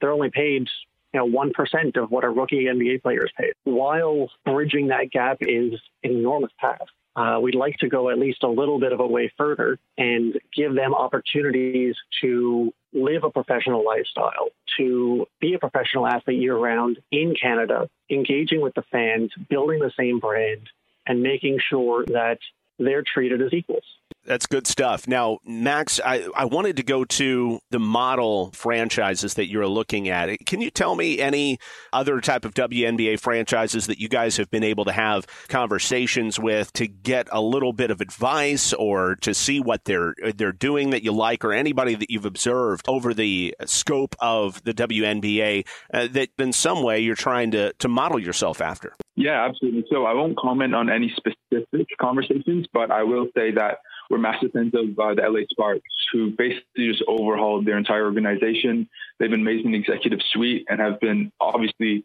they're 0.00 0.10
only 0.10 0.30
paid 0.30 0.68
you 1.14 1.20
know 1.20 1.24
one 1.24 1.52
percent 1.52 1.96
of 1.96 2.10
what 2.10 2.24
a 2.24 2.28
rookie 2.28 2.64
NBA 2.64 3.02
player 3.02 3.24
is 3.24 3.30
paid. 3.38 3.54
While 3.62 4.30
bridging 4.44 4.88
that 4.88 5.10
gap 5.10 5.38
is 5.40 5.74
an 6.02 6.10
enormous 6.10 6.50
task, 6.60 6.92
uh, 7.16 7.38
we'd 7.40 7.54
like 7.54 7.76
to 7.78 7.88
go 7.88 8.10
at 8.10 8.18
least 8.18 8.42
a 8.42 8.48
little 8.48 8.78
bit 8.78 8.92
of 8.92 9.00
a 9.00 9.06
way 9.06 9.32
further 9.36 9.78
and 9.96 10.38
give 10.54 10.74
them 10.74 10.94
opportunities 10.94 11.94
to 12.20 12.72
live 12.92 13.24
a 13.24 13.30
professional 13.30 13.84
lifestyle, 13.84 14.48
to 14.76 15.26
be 15.40 15.54
a 15.54 15.58
professional 15.58 16.06
athlete 16.06 16.40
year 16.40 16.56
round 16.56 16.98
in 17.10 17.34
Canada, 17.40 17.88
engaging 18.10 18.60
with 18.60 18.74
the 18.74 18.82
fans, 18.90 19.32
building 19.48 19.80
the 19.80 19.92
same 19.96 20.18
brand, 20.18 20.68
and 21.06 21.22
making 21.22 21.58
sure 21.68 22.04
that 22.06 22.38
they're 22.78 23.04
treated 23.04 23.40
as 23.42 23.52
equals. 23.52 23.84
That's 24.26 24.46
good 24.46 24.66
stuff. 24.66 25.06
Now, 25.06 25.38
Max, 25.44 26.00
I, 26.02 26.26
I 26.34 26.46
wanted 26.46 26.78
to 26.78 26.82
go 26.82 27.04
to 27.04 27.60
the 27.70 27.78
model 27.78 28.50
franchises 28.52 29.34
that 29.34 29.50
you're 29.50 29.66
looking 29.66 30.08
at. 30.08 30.38
Can 30.46 30.62
you 30.62 30.70
tell 30.70 30.94
me 30.94 31.18
any 31.18 31.58
other 31.92 32.20
type 32.20 32.46
of 32.46 32.54
WNBA 32.54 33.20
franchises 33.20 33.86
that 33.86 33.98
you 33.98 34.08
guys 34.08 34.38
have 34.38 34.50
been 34.50 34.64
able 34.64 34.86
to 34.86 34.92
have 34.92 35.26
conversations 35.48 36.38
with 36.38 36.72
to 36.74 36.86
get 36.86 37.28
a 37.32 37.40
little 37.40 37.74
bit 37.74 37.90
of 37.90 38.00
advice 38.00 38.72
or 38.72 39.16
to 39.16 39.34
see 39.34 39.60
what 39.60 39.84
they're 39.84 40.14
they're 40.34 40.52
doing 40.52 40.90
that 40.90 41.02
you 41.02 41.12
like, 41.12 41.44
or 41.44 41.52
anybody 41.52 41.94
that 41.94 42.10
you've 42.10 42.24
observed 42.24 42.88
over 42.88 43.12
the 43.12 43.54
scope 43.66 44.16
of 44.20 44.62
the 44.64 44.72
WNBA 44.72 45.66
uh, 45.92 46.06
that 46.08 46.30
in 46.38 46.52
some 46.52 46.82
way 46.82 47.00
you're 47.00 47.14
trying 47.14 47.50
to 47.50 47.74
to 47.74 47.88
model 47.88 48.18
yourself 48.18 48.62
after? 48.62 48.94
Yeah, 49.16 49.44
absolutely. 49.44 49.84
So 49.90 50.06
I 50.06 50.12
won't 50.12 50.36
comment 50.36 50.74
on 50.74 50.90
any 50.90 51.14
specific 51.16 51.86
conversations, 52.00 52.66
but 52.72 52.90
I 52.90 53.04
will 53.04 53.28
say 53.36 53.52
that 53.52 53.78
we're 54.10 54.18
massive 54.18 54.50
fans 54.52 54.74
of 54.74 54.98
uh, 54.98 55.14
the 55.14 55.22
LA 55.22 55.40
Sparks, 55.50 55.82
who 56.12 56.30
basically 56.30 56.88
just 56.88 57.04
overhauled 57.06 57.64
their 57.64 57.78
entire 57.78 58.04
organization. 58.04 58.88
They've 59.18 59.30
been 59.30 59.42
amazing 59.42 59.72
the 59.72 59.78
executive 59.78 60.18
suite 60.32 60.66
and 60.68 60.80
have 60.80 60.98
been 61.00 61.30
obviously 61.40 62.04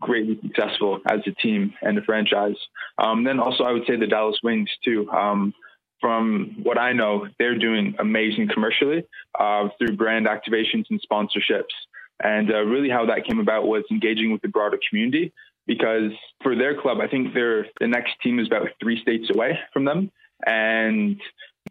greatly 0.00 0.38
successful 0.42 1.00
as 1.10 1.20
a 1.26 1.30
team 1.32 1.74
and 1.82 1.96
a 1.98 2.02
franchise. 2.02 2.56
Um, 2.98 3.24
then 3.24 3.40
also, 3.40 3.64
I 3.64 3.72
would 3.72 3.86
say 3.86 3.96
the 3.96 4.06
Dallas 4.06 4.38
Wings 4.42 4.70
too. 4.84 5.10
Um, 5.10 5.54
from 6.00 6.56
what 6.62 6.78
I 6.78 6.92
know, 6.92 7.28
they're 7.38 7.58
doing 7.58 7.94
amazing 7.98 8.48
commercially 8.48 9.04
uh, 9.38 9.68
through 9.78 9.96
brand 9.96 10.26
activations 10.26 10.84
and 10.90 11.00
sponsorships. 11.00 11.74
And 12.22 12.50
uh, 12.50 12.60
really, 12.62 12.90
how 12.90 13.06
that 13.06 13.24
came 13.26 13.38
about 13.38 13.66
was 13.66 13.84
engaging 13.90 14.32
with 14.32 14.42
the 14.42 14.48
broader 14.48 14.78
community. 14.88 15.32
Because 15.70 16.10
for 16.42 16.56
their 16.56 16.74
club, 16.82 16.98
I 17.00 17.06
think 17.06 17.32
their 17.32 17.64
the 17.78 17.86
next 17.86 18.14
team 18.24 18.40
is 18.40 18.48
about 18.48 18.66
three 18.82 19.00
states 19.00 19.30
away 19.32 19.56
from 19.72 19.84
them, 19.84 20.10
and 20.44 21.20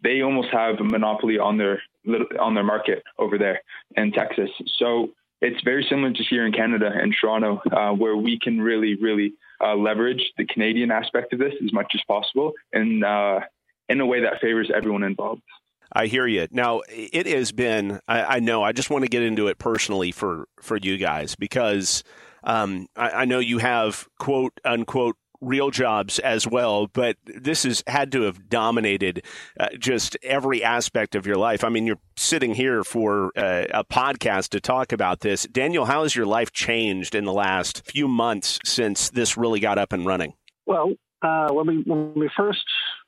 they 0.02 0.22
almost 0.22 0.48
have 0.52 0.76
a 0.80 0.84
monopoly 0.84 1.38
on 1.38 1.58
their 1.58 1.82
on 2.40 2.54
their 2.54 2.64
market 2.64 3.02
over 3.18 3.36
there 3.36 3.60
in 3.98 4.10
Texas. 4.12 4.48
So 4.78 5.10
it's 5.42 5.62
very 5.64 5.86
similar 5.90 6.14
to 6.14 6.22
here 6.30 6.46
in 6.46 6.52
Canada 6.54 6.90
and 6.90 7.14
Toronto, 7.20 7.60
uh, 7.70 7.92
where 7.92 8.16
we 8.16 8.38
can 8.38 8.58
really, 8.62 8.94
really 8.94 9.34
uh, 9.62 9.74
leverage 9.74 10.22
the 10.38 10.46
Canadian 10.46 10.90
aspect 10.90 11.34
of 11.34 11.38
this 11.38 11.52
as 11.62 11.70
much 11.70 11.92
as 11.94 12.00
possible, 12.08 12.52
and 12.72 13.04
uh, 13.04 13.40
in 13.90 14.00
a 14.00 14.06
way 14.06 14.22
that 14.22 14.40
favors 14.40 14.70
everyone 14.74 15.02
involved. 15.02 15.42
I 15.92 16.06
hear 16.06 16.26
you. 16.26 16.48
Now, 16.50 16.80
it 16.88 17.26
has 17.26 17.52
been. 17.52 18.00
I, 18.08 18.36
I 18.36 18.40
know. 18.40 18.62
I 18.62 18.72
just 18.72 18.88
want 18.88 19.04
to 19.04 19.10
get 19.10 19.22
into 19.22 19.48
it 19.48 19.58
personally 19.58 20.10
for 20.10 20.48
for 20.62 20.78
you 20.78 20.96
guys 20.96 21.34
because 21.34 22.02
um, 22.44 22.86
I, 22.96 23.10
I 23.10 23.24
know 23.24 23.38
you 23.38 23.58
have 23.58 24.08
quote 24.18 24.58
unquote 24.64 25.16
real 25.40 25.70
jobs 25.70 26.18
as 26.18 26.46
well, 26.46 26.86
but 26.86 27.16
this 27.24 27.62
has 27.62 27.82
had 27.86 28.12
to 28.12 28.22
have 28.22 28.48
dominated 28.48 29.24
uh, 29.58 29.68
just 29.78 30.16
every 30.22 30.62
aspect 30.62 31.14
of 31.14 31.26
your 31.26 31.36
life. 31.36 31.64
I 31.64 31.68
mean, 31.68 31.86
you're 31.86 32.00
sitting 32.16 32.54
here 32.54 32.84
for 32.84 33.32
uh, 33.36 33.64
a 33.70 33.84
podcast 33.84 34.50
to 34.50 34.60
talk 34.60 34.92
about 34.92 35.20
this. 35.20 35.44
Daniel, 35.44 35.86
how 35.86 36.02
has 36.02 36.14
your 36.14 36.26
life 36.26 36.52
changed 36.52 37.14
in 37.14 37.24
the 37.24 37.32
last 37.32 37.86
few 37.90 38.06
months 38.06 38.58
since 38.64 39.10
this 39.10 39.36
really 39.36 39.60
got 39.60 39.78
up 39.78 39.92
and 39.92 40.04
running? 40.06 40.34
Well, 40.66 40.92
uh, 41.22 41.48
when 41.52 41.66
we 41.66 41.82
when 41.86 42.14
we 42.14 42.30
first 42.36 42.64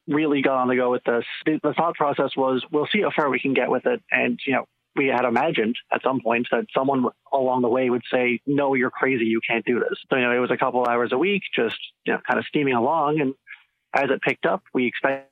really 0.06 0.42
got 0.42 0.56
on 0.56 0.68
the 0.68 0.76
go 0.76 0.90
with 0.90 1.04
this, 1.04 1.24
the, 1.46 1.60
the 1.62 1.74
thought 1.74 1.94
process 1.94 2.30
was 2.36 2.64
we'll 2.70 2.88
see 2.92 3.02
how 3.02 3.10
far 3.14 3.30
we 3.30 3.40
can 3.40 3.54
get 3.54 3.70
with 3.70 3.86
it, 3.86 4.02
and 4.10 4.38
you 4.46 4.54
know 4.54 4.64
we 4.94 5.06
had 5.06 5.24
imagined 5.24 5.76
at 5.92 6.02
some 6.02 6.20
point 6.20 6.46
that 6.50 6.66
someone 6.76 7.06
along 7.32 7.62
the 7.62 7.68
way 7.68 7.88
would 7.88 8.02
say, 8.10 8.40
"No, 8.46 8.74
you're 8.74 8.90
crazy. 8.90 9.26
You 9.26 9.40
can't 9.46 9.64
do 9.64 9.80
this." 9.80 9.98
So 10.10 10.16
you 10.16 10.22
know, 10.22 10.32
it 10.32 10.38
was 10.38 10.50
a 10.50 10.56
couple 10.56 10.86
hours 10.86 11.12
a 11.12 11.18
week, 11.18 11.42
just 11.54 11.78
you 12.04 12.12
know, 12.12 12.20
kind 12.26 12.38
of 12.38 12.46
steaming 12.46 12.74
along. 12.74 13.20
And 13.20 13.34
as 13.94 14.10
it 14.10 14.20
picked 14.22 14.46
up, 14.46 14.62
we 14.74 14.86
expected 14.86 15.26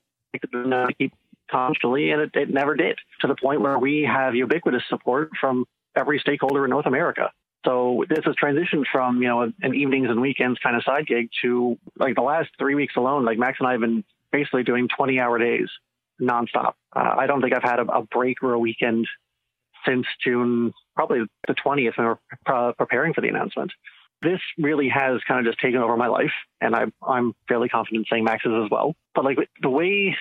to 0.52 0.94
keep 0.96 1.12
constantly, 1.50 2.10
and 2.10 2.22
it, 2.22 2.30
it 2.34 2.50
never 2.50 2.74
did. 2.74 2.98
To 3.20 3.26
the 3.26 3.34
point 3.34 3.60
where 3.60 3.78
we 3.78 4.02
have 4.02 4.34
ubiquitous 4.34 4.84
support 4.88 5.30
from 5.40 5.66
every 5.96 6.18
stakeholder 6.18 6.64
in 6.64 6.70
North 6.70 6.86
America. 6.86 7.30
So 7.66 8.04
this 8.08 8.24
has 8.24 8.34
transitioned 8.42 8.84
from 8.90 9.20
you 9.20 9.28
know 9.28 9.42
an 9.42 9.74
evenings 9.74 10.08
and 10.08 10.20
weekends 10.20 10.58
kind 10.60 10.76
of 10.76 10.84
side 10.84 11.06
gig 11.06 11.28
to 11.42 11.78
like 11.96 12.14
the 12.14 12.22
last 12.22 12.48
three 12.58 12.74
weeks 12.74 12.94
alone. 12.96 13.24
Like 13.24 13.38
Max 13.38 13.58
and 13.60 13.68
I 13.68 13.72
have 13.72 13.80
been 13.80 14.04
basically 14.32 14.62
doing 14.62 14.88
20 14.88 15.20
hour 15.20 15.38
days 15.38 15.68
nonstop. 16.20 16.74
Uh, 16.94 17.14
I 17.18 17.26
don't 17.26 17.40
think 17.40 17.54
I've 17.54 17.62
had 17.62 17.80
a, 17.80 17.90
a 17.90 18.02
break 18.02 18.42
or 18.42 18.52
a 18.52 18.58
weekend 18.58 19.06
since 19.86 20.06
June, 20.22 20.72
probably 20.94 21.20
the 21.46 21.54
20th, 21.54 21.94
and 21.96 22.18
we're 22.46 22.72
preparing 22.74 23.14
for 23.14 23.20
the 23.20 23.28
announcement. 23.28 23.72
This 24.22 24.40
really 24.58 24.88
has 24.88 25.20
kind 25.26 25.40
of 25.40 25.50
just 25.50 25.60
taken 25.60 25.80
over 25.80 25.96
my 25.96 26.08
life, 26.08 26.32
and 26.60 26.74
I, 26.74 26.84
I'm 27.06 27.34
fairly 27.48 27.68
confident 27.68 28.06
saying 28.10 28.24
Max's 28.24 28.52
as 28.64 28.70
well. 28.70 28.94
But 29.14 29.24
like 29.24 29.38
the 29.62 29.70
way 29.70 30.16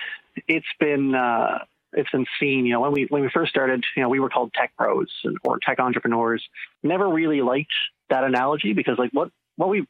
it's 0.48 0.66
been, 0.78 1.14
uh, 1.14 1.58
it's 1.92 2.10
been 2.10 2.24
seen. 2.38 2.64
You 2.64 2.74
know, 2.74 2.80
when 2.80 2.92
we 2.92 3.06
when 3.10 3.20
we 3.22 3.28
first 3.28 3.50
started, 3.50 3.84
you 3.94 4.02
know, 4.02 4.08
we 4.08 4.18
were 4.18 4.30
called 4.30 4.54
tech 4.54 4.72
pros 4.76 5.08
or 5.44 5.58
tech 5.58 5.78
entrepreneurs. 5.80 6.42
Never 6.82 7.08
really 7.08 7.42
liked 7.42 7.72
that 8.08 8.24
analogy 8.24 8.72
because 8.72 8.98
like 8.98 9.10
what 9.12 9.30
what 9.56 9.68
we've 9.68 9.86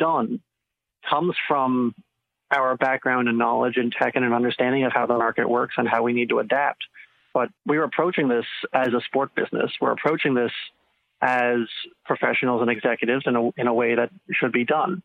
done 0.00 0.40
comes 1.08 1.36
from 1.46 1.94
our 2.50 2.76
background 2.76 3.28
and 3.28 3.38
knowledge 3.38 3.76
in 3.76 3.90
tech 3.90 4.14
and 4.14 4.24
an 4.24 4.32
understanding 4.32 4.84
of 4.84 4.92
how 4.92 5.06
the 5.06 5.16
market 5.16 5.48
works 5.48 5.74
and 5.78 5.88
how 5.88 6.02
we 6.02 6.12
need 6.12 6.28
to 6.28 6.38
adapt. 6.38 6.84
But 7.36 7.50
we 7.66 7.76
are 7.76 7.82
approaching 7.82 8.28
this 8.28 8.46
as 8.72 8.94
a 8.94 9.00
sport 9.02 9.34
business. 9.34 9.70
We're 9.78 9.92
approaching 9.92 10.32
this 10.32 10.52
as 11.20 11.68
professionals 12.06 12.62
and 12.62 12.70
executives 12.70 13.24
in 13.26 13.36
a, 13.36 13.50
in 13.58 13.66
a 13.66 13.74
way 13.74 13.94
that 13.94 14.08
should 14.32 14.52
be 14.52 14.64
done. 14.64 15.02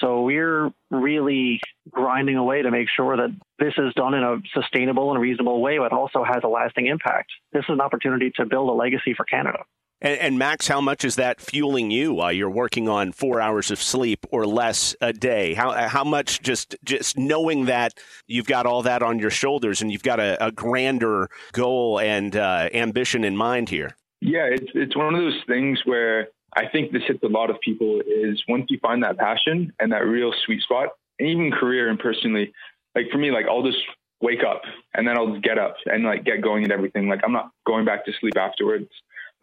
So 0.00 0.22
we're 0.22 0.70
really 0.90 1.60
grinding 1.90 2.36
away 2.36 2.62
to 2.62 2.70
make 2.70 2.88
sure 2.88 3.14
that 3.18 3.36
this 3.58 3.74
is 3.76 3.92
done 3.92 4.14
in 4.14 4.22
a 4.22 4.38
sustainable 4.54 5.12
and 5.12 5.20
reasonable 5.20 5.60
way, 5.60 5.76
but 5.76 5.92
also 5.92 6.24
has 6.24 6.40
a 6.44 6.48
lasting 6.48 6.86
impact. 6.86 7.30
This 7.52 7.64
is 7.64 7.74
an 7.74 7.82
opportunity 7.82 8.32
to 8.36 8.46
build 8.46 8.70
a 8.70 8.72
legacy 8.72 9.12
for 9.14 9.24
Canada. 9.26 9.58
And, 10.02 10.18
and, 10.18 10.38
Max, 10.38 10.66
how 10.66 10.80
much 10.80 11.04
is 11.04 11.16
that 11.16 11.40
fueling 11.40 11.90
you 11.90 12.14
while 12.14 12.32
you're 12.32 12.50
working 12.50 12.88
on 12.88 13.12
four 13.12 13.40
hours 13.40 13.70
of 13.70 13.82
sleep 13.82 14.24
or 14.30 14.46
less 14.46 14.96
a 15.00 15.12
day? 15.12 15.52
How 15.52 15.72
how 15.88 16.04
much 16.04 16.40
just 16.40 16.74
just 16.84 17.18
knowing 17.18 17.66
that 17.66 17.94
you've 18.26 18.46
got 18.46 18.64
all 18.64 18.82
that 18.82 19.02
on 19.02 19.18
your 19.18 19.30
shoulders 19.30 19.82
and 19.82 19.92
you've 19.92 20.02
got 20.02 20.18
a, 20.18 20.46
a 20.46 20.50
grander 20.50 21.28
goal 21.52 22.00
and 22.00 22.34
uh, 22.34 22.70
ambition 22.72 23.24
in 23.24 23.36
mind 23.36 23.68
here? 23.68 23.94
Yeah, 24.22 24.46
it's 24.50 24.70
it's 24.74 24.96
one 24.96 25.14
of 25.14 25.20
those 25.20 25.40
things 25.46 25.80
where 25.84 26.28
I 26.56 26.66
think 26.66 26.92
this 26.92 27.02
hits 27.06 27.22
a 27.22 27.28
lot 27.28 27.50
of 27.50 27.60
people. 27.60 28.00
Is 28.00 28.42
once 28.48 28.66
you 28.70 28.78
find 28.80 29.02
that 29.02 29.18
passion 29.18 29.72
and 29.78 29.92
that 29.92 30.06
real 30.06 30.32
sweet 30.46 30.62
spot, 30.62 30.88
and 31.18 31.28
even 31.28 31.50
career 31.52 31.90
and 31.90 31.98
personally, 31.98 32.52
like 32.94 33.10
for 33.12 33.18
me, 33.18 33.30
like 33.30 33.46
I'll 33.46 33.62
just 33.62 33.78
wake 34.22 34.44
up 34.46 34.62
and 34.94 35.06
then 35.06 35.16
I'll 35.16 35.40
get 35.40 35.58
up 35.58 35.76
and 35.86 36.04
like 36.04 36.24
get 36.24 36.42
going 36.42 36.64
and 36.64 36.72
everything. 36.72 37.08
Like 37.08 37.20
I'm 37.22 37.32
not 37.32 37.50
going 37.66 37.84
back 37.84 38.06
to 38.06 38.12
sleep 38.20 38.36
afterwards. 38.38 38.88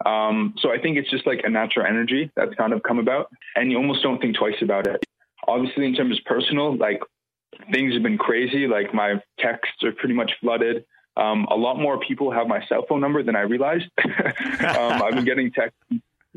Um, 0.06 0.54
so 0.58 0.70
I 0.70 0.78
think 0.78 0.96
it's 0.96 1.10
just 1.10 1.26
like 1.26 1.40
a 1.44 1.50
natural 1.50 1.86
energy 1.86 2.30
that's 2.36 2.54
kind 2.54 2.72
of 2.72 2.82
come 2.82 2.98
about, 2.98 3.30
and 3.56 3.70
you 3.70 3.76
almost 3.78 4.02
don't 4.02 4.20
think 4.20 4.36
twice 4.36 4.60
about 4.62 4.86
it. 4.86 5.04
Obviously, 5.46 5.86
in 5.86 5.94
terms 5.94 6.18
of 6.18 6.24
personal, 6.24 6.76
like 6.76 7.00
things 7.72 7.94
have 7.94 8.02
been 8.02 8.18
crazy. 8.18 8.66
Like 8.66 8.94
my 8.94 9.22
texts 9.38 9.82
are 9.82 9.92
pretty 9.92 10.14
much 10.14 10.32
flooded. 10.40 10.84
Um, 11.16 11.46
a 11.50 11.56
lot 11.56 11.78
more 11.78 11.98
people 11.98 12.30
have 12.30 12.46
my 12.46 12.64
cell 12.66 12.84
phone 12.88 13.00
number 13.00 13.22
than 13.22 13.34
I 13.34 13.40
realized. 13.40 13.86
um, 14.04 15.02
I've 15.02 15.14
been 15.14 15.24
getting 15.24 15.50
texts. 15.50 15.78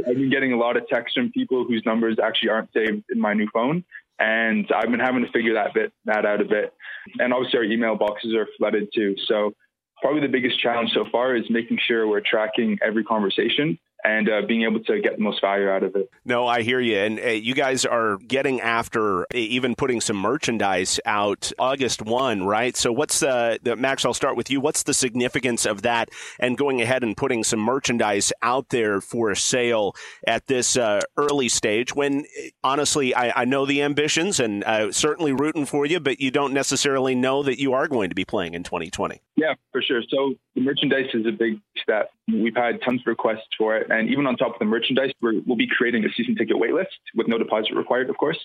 I've 0.07 0.15
been 0.15 0.31
getting 0.31 0.53
a 0.53 0.57
lot 0.57 0.77
of 0.77 0.87
texts 0.87 1.15
from 1.15 1.31
people 1.31 1.65
whose 1.65 1.83
numbers 1.85 2.17
actually 2.23 2.49
aren't 2.49 2.73
saved 2.73 3.03
in 3.11 3.19
my 3.19 3.33
new 3.33 3.47
phone, 3.53 3.83
and 4.17 4.67
I've 4.73 4.89
been 4.89 4.99
having 4.99 5.23
to 5.23 5.31
figure 5.31 5.53
that 5.53 5.75
bit 5.75 5.93
that 6.05 6.25
out 6.25 6.41
a 6.41 6.45
bit. 6.45 6.73
And 7.19 7.33
obviously, 7.33 7.59
our 7.59 7.65
email 7.65 7.95
boxes 7.95 8.33
are 8.33 8.47
flooded 8.57 8.89
too. 8.93 9.15
So 9.27 9.53
probably 10.01 10.21
the 10.21 10.27
biggest 10.27 10.59
challenge 10.59 10.91
so 10.93 11.05
far 11.11 11.35
is 11.35 11.45
making 11.49 11.77
sure 11.85 12.07
we're 12.07 12.21
tracking 12.21 12.77
every 12.81 13.03
conversation 13.03 13.77
and 14.03 14.29
uh, 14.29 14.41
being 14.47 14.63
able 14.63 14.83
to 14.83 14.99
get 14.99 15.17
the 15.17 15.23
most 15.23 15.41
value 15.41 15.69
out 15.69 15.83
of 15.83 15.95
it. 15.95 16.09
No, 16.25 16.47
I 16.47 16.61
hear 16.61 16.79
you. 16.79 16.97
And 16.97 17.19
uh, 17.19 17.27
you 17.29 17.53
guys 17.53 17.85
are 17.85 18.17
getting 18.17 18.61
after 18.61 19.25
even 19.33 19.75
putting 19.75 20.01
some 20.01 20.17
merchandise 20.17 20.99
out 21.05 21.51
August 21.59 22.01
1, 22.01 22.43
right? 22.45 22.75
So, 22.75 22.91
what's 22.91 23.21
uh, 23.23 23.57
the, 23.63 23.75
Max? 23.75 24.05
I'll 24.05 24.13
start 24.13 24.35
with 24.35 24.49
you. 24.49 24.59
What's 24.59 24.83
the 24.83 24.93
significance 24.93 25.65
of 25.65 25.83
that 25.83 26.09
and 26.39 26.57
going 26.57 26.81
ahead 26.81 27.03
and 27.03 27.15
putting 27.15 27.43
some 27.43 27.59
merchandise 27.59 28.33
out 28.41 28.69
there 28.69 29.01
for 29.01 29.33
sale 29.35 29.95
at 30.27 30.47
this 30.47 30.77
uh, 30.77 31.01
early 31.17 31.49
stage 31.49 31.95
when, 31.95 32.25
honestly, 32.63 33.13
I, 33.13 33.41
I 33.41 33.45
know 33.45 33.65
the 33.65 33.81
ambitions 33.81 34.39
and 34.39 34.63
uh, 34.63 34.91
certainly 34.91 35.33
rooting 35.33 35.65
for 35.65 35.85
you, 35.85 35.99
but 35.99 36.19
you 36.19 36.31
don't 36.31 36.53
necessarily 36.53 37.15
know 37.15 37.43
that 37.43 37.59
you 37.59 37.73
are 37.73 37.87
going 37.87 38.09
to 38.09 38.15
be 38.15 38.25
playing 38.25 38.53
in 38.53 38.63
2020? 38.63 39.21
Yeah, 39.35 39.53
for 39.71 39.81
sure. 39.81 40.01
So, 40.09 40.35
the 40.55 40.61
merchandise 40.61 41.07
is 41.13 41.25
a 41.25 41.31
big 41.31 41.59
step. 41.81 42.11
We've 42.27 42.55
had 42.55 42.81
tons 42.81 43.01
of 43.01 43.07
requests 43.07 43.47
for 43.57 43.77
it. 43.77 43.89
And 43.89 44.09
even 44.09 44.27
on 44.27 44.35
top 44.35 44.53
of 44.53 44.59
the 44.59 44.65
merchandise, 44.65 45.11
we 45.21 45.39
will 45.39 45.55
be 45.55 45.67
creating 45.67 46.03
a 46.05 46.09
season 46.15 46.35
ticket 46.35 46.57
waitlist 46.57 46.87
with 47.15 47.27
no 47.27 47.37
deposit 47.37 47.73
required, 47.73 48.09
of 48.09 48.17
course, 48.17 48.39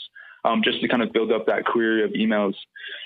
um, 0.45 0.62
just 0.62 0.81
to 0.81 0.88
kind 0.88 1.03
of 1.03 1.12
build 1.12 1.33
up 1.33 1.47
that 1.47 1.64
query 1.64 2.05
of 2.05 2.11
emails. 2.12 2.55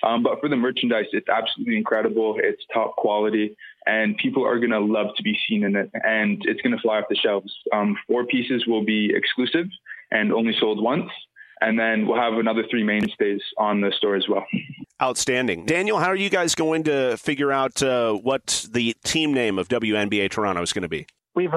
Um, 0.02 0.22
but 0.22 0.40
for 0.40 0.48
the 0.48 0.56
merchandise, 0.56 1.06
it's 1.12 1.28
absolutely 1.28 1.76
incredible. 1.76 2.36
It's 2.38 2.62
top 2.72 2.96
quality, 2.96 3.56
and 3.86 4.16
people 4.18 4.46
are 4.46 4.58
going 4.58 4.70
to 4.70 4.80
love 4.80 5.14
to 5.16 5.22
be 5.22 5.38
seen 5.48 5.64
in 5.64 5.76
it. 5.76 5.90
And 5.94 6.42
it's 6.44 6.60
going 6.60 6.76
to 6.76 6.82
fly 6.82 6.98
off 6.98 7.04
the 7.08 7.16
shelves. 7.16 7.52
Um, 7.72 7.96
four 8.06 8.26
pieces 8.26 8.66
will 8.66 8.84
be 8.84 9.12
exclusive 9.14 9.66
and 10.10 10.32
only 10.32 10.54
sold 10.58 10.82
once. 10.82 11.10
And 11.60 11.78
then 11.78 12.06
we'll 12.06 12.20
have 12.20 12.34
another 12.34 12.64
three 12.70 12.82
mainstays 12.82 13.40
on 13.58 13.80
the 13.80 13.92
store 13.96 14.16
as 14.16 14.26
well. 14.28 14.46
Outstanding. 15.02 15.66
Daniel, 15.66 15.98
how 15.98 16.06
are 16.06 16.16
you 16.16 16.30
guys 16.30 16.54
going 16.54 16.84
to 16.84 17.16
figure 17.16 17.52
out 17.52 17.82
uh, 17.82 18.12
what 18.14 18.66
the 18.70 18.94
team 19.04 19.32
name 19.32 19.58
of 19.58 19.68
WNBA 19.68 20.30
Toronto 20.30 20.62
is 20.62 20.72
going 20.72 20.82
to 20.82 20.88
be? 20.88 21.06
We've 21.34 21.52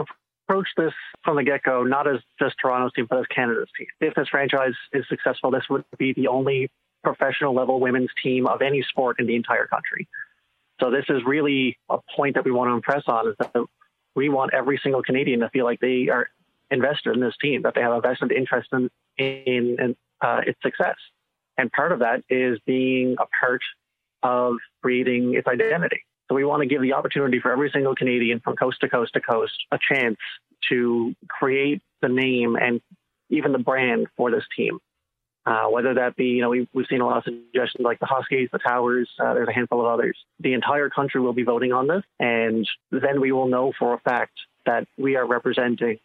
approached 0.48 0.74
this 0.78 0.94
from 1.24 1.38
the 1.38 1.44
get 1.44 1.64
go, 1.64 1.84
not 1.84 2.08
as 2.08 2.20
just 2.40 2.56
Toronto's 2.62 2.94
team, 2.94 3.08
but 3.10 3.20
as 3.20 3.26
Canada's 3.34 3.70
team. 3.78 3.88
If 4.02 4.16
this 4.16 4.28
franchise 4.30 4.74
is 4.92 5.06
successful, 5.08 5.52
this 5.52 5.64
would 5.70 5.84
be 5.98 6.14
the 6.14 6.28
only 6.28 6.70
professional 7.04 7.54
level 7.54 7.80
women's 7.80 8.12
team 8.22 8.48
of 8.48 8.62
any 8.62 8.84
sport 8.90 9.18
in 9.20 9.28
the 9.28 9.36
entire 9.36 9.68
country. 9.68 10.08
So 10.82 10.90
this 10.90 11.06
is 11.10 11.22
really 11.26 11.78
a 11.90 11.98
point 12.16 12.36
that 12.36 12.46
we 12.46 12.52
want 12.52 12.70
to 12.70 12.74
impress 12.74 13.04
on 13.08 13.30
is 13.30 13.36
that 13.40 13.54
we 14.16 14.30
want 14.30 14.54
every 14.54 14.80
single 14.84 15.04
Canadian 15.04 15.42
to 15.42 15.50
feel 15.50 15.66
like 15.66 15.80
they 15.80 16.10
are 16.10 16.30
invested 16.74 17.16
in 17.16 17.22
this 17.22 17.36
team, 17.42 17.62
that 17.64 17.74
they 17.76 17.82
have 17.82 17.94
a 17.94 18.02
vested 18.02 18.32
interest 18.32 18.70
in, 18.74 18.90
in, 19.18 19.78
in 19.80 19.96
uh, 20.22 20.42
its 20.46 20.60
success. 20.62 20.96
And 21.58 21.72
part 21.72 21.92
of 21.92 22.00
that 22.00 22.24
is 22.30 22.60
being 22.66 23.16
a 23.20 23.26
part 23.40 23.62
of 24.24 24.56
creating 24.82 25.36
its 25.36 25.48
identity. 25.48 26.02
So 26.28 26.36
we 26.36 26.46
want 26.46 26.62
to 26.62 26.68
give 26.68 26.82
the 26.82 26.94
opportunity 26.94 27.40
for 27.40 27.52
every 27.52 27.70
single 27.72 27.96
Canadian 27.96 28.40
from 28.40 28.56
coast 28.56 28.80
to 28.82 28.90
coast 28.90 29.14
to 29.14 29.22
coast 29.22 29.54
a 29.72 29.78
chance 29.78 30.18
to 30.70 31.14
create 31.28 31.82
the 32.02 32.10
name 32.10 32.56
and 32.56 32.82
even 33.30 33.52
the 33.52 33.60
brand 33.60 34.08
for 34.18 34.32
this 34.32 34.44
team. 34.56 34.80
Uh, 35.46 35.66
whether 35.68 35.96
that 35.96 36.16
be, 36.16 36.28
you 36.28 36.42
know, 36.42 36.50
we've, 36.50 36.70
we've 36.74 36.88
seen 36.90 37.02
a 37.02 37.06
lot 37.06 37.18
of 37.18 37.24
suggestions 37.26 37.84
like 37.84 38.00
the 38.00 38.06
Huskies, 38.06 38.48
the 38.54 38.60
Towers, 38.60 39.10
uh, 39.20 39.34
there's 39.34 39.50
a 39.50 39.54
handful 39.54 39.82
of 39.82 39.88
others. 39.88 40.18
The 40.40 40.54
entire 40.54 40.90
country 40.90 41.20
will 41.20 41.34
be 41.34 41.44
voting 41.44 41.74
on 41.74 41.86
this, 41.86 42.04
and 42.18 42.66
then 42.92 43.20
we 43.20 43.34
will 43.34 43.50
know 43.50 43.74
for 43.78 43.94
a 43.94 44.00
fact 44.00 44.32
that 44.66 44.88
we 44.98 45.18
are 45.18 45.28
representing 45.28 46.00